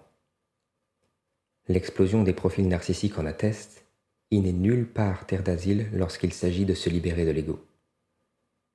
L'explosion 1.67 2.23
des 2.23 2.33
profils 2.33 2.67
narcissiques 2.67 3.19
en 3.19 3.25
atteste, 3.25 3.85
il 4.31 4.43
n'est 4.43 4.53
nulle 4.53 4.87
part 4.87 5.25
terre 5.25 5.43
d'asile 5.43 5.89
lorsqu'il 5.93 6.31
s'agit 6.31 6.65
de 6.65 6.73
se 6.73 6.89
libérer 6.89 7.25
de 7.25 7.31
l'ego. 7.31 7.59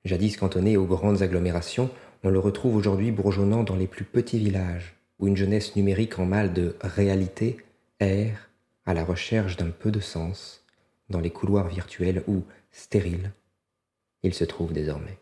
Jadis 0.05 0.35
cantonné 0.37 0.77
aux 0.77 0.85
grandes 0.85 1.21
agglomérations, 1.21 1.89
on 2.23 2.29
le 2.29 2.39
retrouve 2.39 2.75
aujourd'hui 2.75 3.11
bourgeonnant 3.11 3.63
dans 3.63 3.75
les 3.75 3.87
plus 3.87 4.05
petits 4.05 4.39
villages, 4.39 4.95
où 5.19 5.27
une 5.27 5.37
jeunesse 5.37 5.75
numérique 5.75 6.19
en 6.19 6.25
mal 6.25 6.53
de 6.53 6.75
réalité 6.81 7.57
erre 7.99 8.49
à 8.85 8.93
la 8.93 9.03
recherche 9.03 9.57
d'un 9.57 9.69
peu 9.69 9.91
de 9.91 9.99
sens 9.99 10.65
dans 11.09 11.19
les 11.19 11.29
couloirs 11.29 11.67
virtuels 11.67 12.23
où, 12.27 12.43
stériles, 12.71 13.31
il 14.23 14.33
se 14.33 14.43
trouve 14.43 14.73
désormais. 14.73 15.17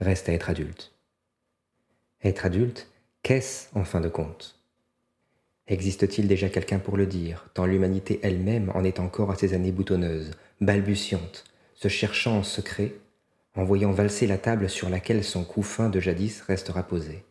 Reste 0.00 0.28
à 0.28 0.32
être 0.32 0.50
adulte. 0.50 0.92
Être 2.22 2.46
adulte, 2.46 2.88
qu'est-ce 3.22 3.68
en 3.76 3.84
fin 3.84 4.00
de 4.00 4.08
compte? 4.08 4.58
Existe-t-il 5.66 6.28
déjà 6.28 6.48
quelqu'un 6.48 6.78
pour 6.78 6.96
le 6.96 7.06
dire, 7.06 7.48
tant 7.54 7.64
l'humanité 7.64 8.20
elle-même 8.22 8.70
en 8.74 8.84
est 8.84 9.00
encore 9.00 9.30
à 9.30 9.36
ses 9.36 9.54
années 9.54 9.72
boutonneuses, 9.72 10.32
balbutiante, 10.60 11.44
se 11.74 11.88
cherchant 11.88 12.38
en 12.38 12.42
secret 12.42 12.94
en 13.56 13.64
voyant 13.64 13.92
valser 13.92 14.26
la 14.26 14.36
table 14.36 14.68
sur 14.68 14.90
laquelle 14.90 15.24
son 15.24 15.44
couffin 15.44 15.88
de 15.88 16.00
jadis 16.00 16.42
restera 16.42 16.82
posé? 16.82 17.24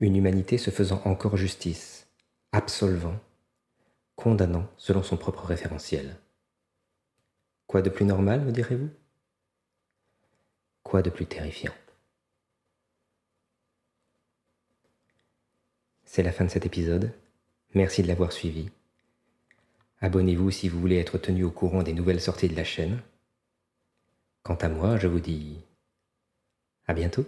Une 0.00 0.16
humanité 0.16 0.58
se 0.58 0.70
faisant 0.70 1.00
encore 1.04 1.36
justice, 1.36 2.06
absolvant, 2.52 3.18
condamnant 4.16 4.66
selon 4.76 5.02
son 5.02 5.16
propre 5.16 5.44
référentiel. 5.44 6.16
Quoi 7.66 7.82
de 7.82 7.90
plus 7.90 8.04
normal, 8.04 8.40
me 8.40 8.52
direz-vous? 8.52 8.90
Quoi 10.82 11.02
de 11.02 11.10
plus 11.10 11.26
terrifiant? 11.26 11.74
C'est 16.04 16.22
la 16.22 16.32
fin 16.32 16.44
de 16.44 16.50
cet 16.50 16.64
épisode. 16.64 17.12
Merci 17.74 18.02
de 18.02 18.08
l'avoir 18.08 18.32
suivi. 18.32 18.70
Abonnez-vous 20.00 20.50
si 20.50 20.68
vous 20.68 20.80
voulez 20.80 20.98
être 20.98 21.18
tenu 21.18 21.44
au 21.44 21.50
courant 21.50 21.82
des 21.82 21.92
nouvelles 21.92 22.20
sorties 22.20 22.48
de 22.48 22.56
la 22.56 22.64
chaîne. 22.64 23.02
Quant 24.42 24.54
à 24.54 24.68
moi, 24.68 24.96
je 24.96 25.08
vous 25.08 25.20
dis 25.20 25.60
à 26.86 26.94
bientôt. 26.94 27.26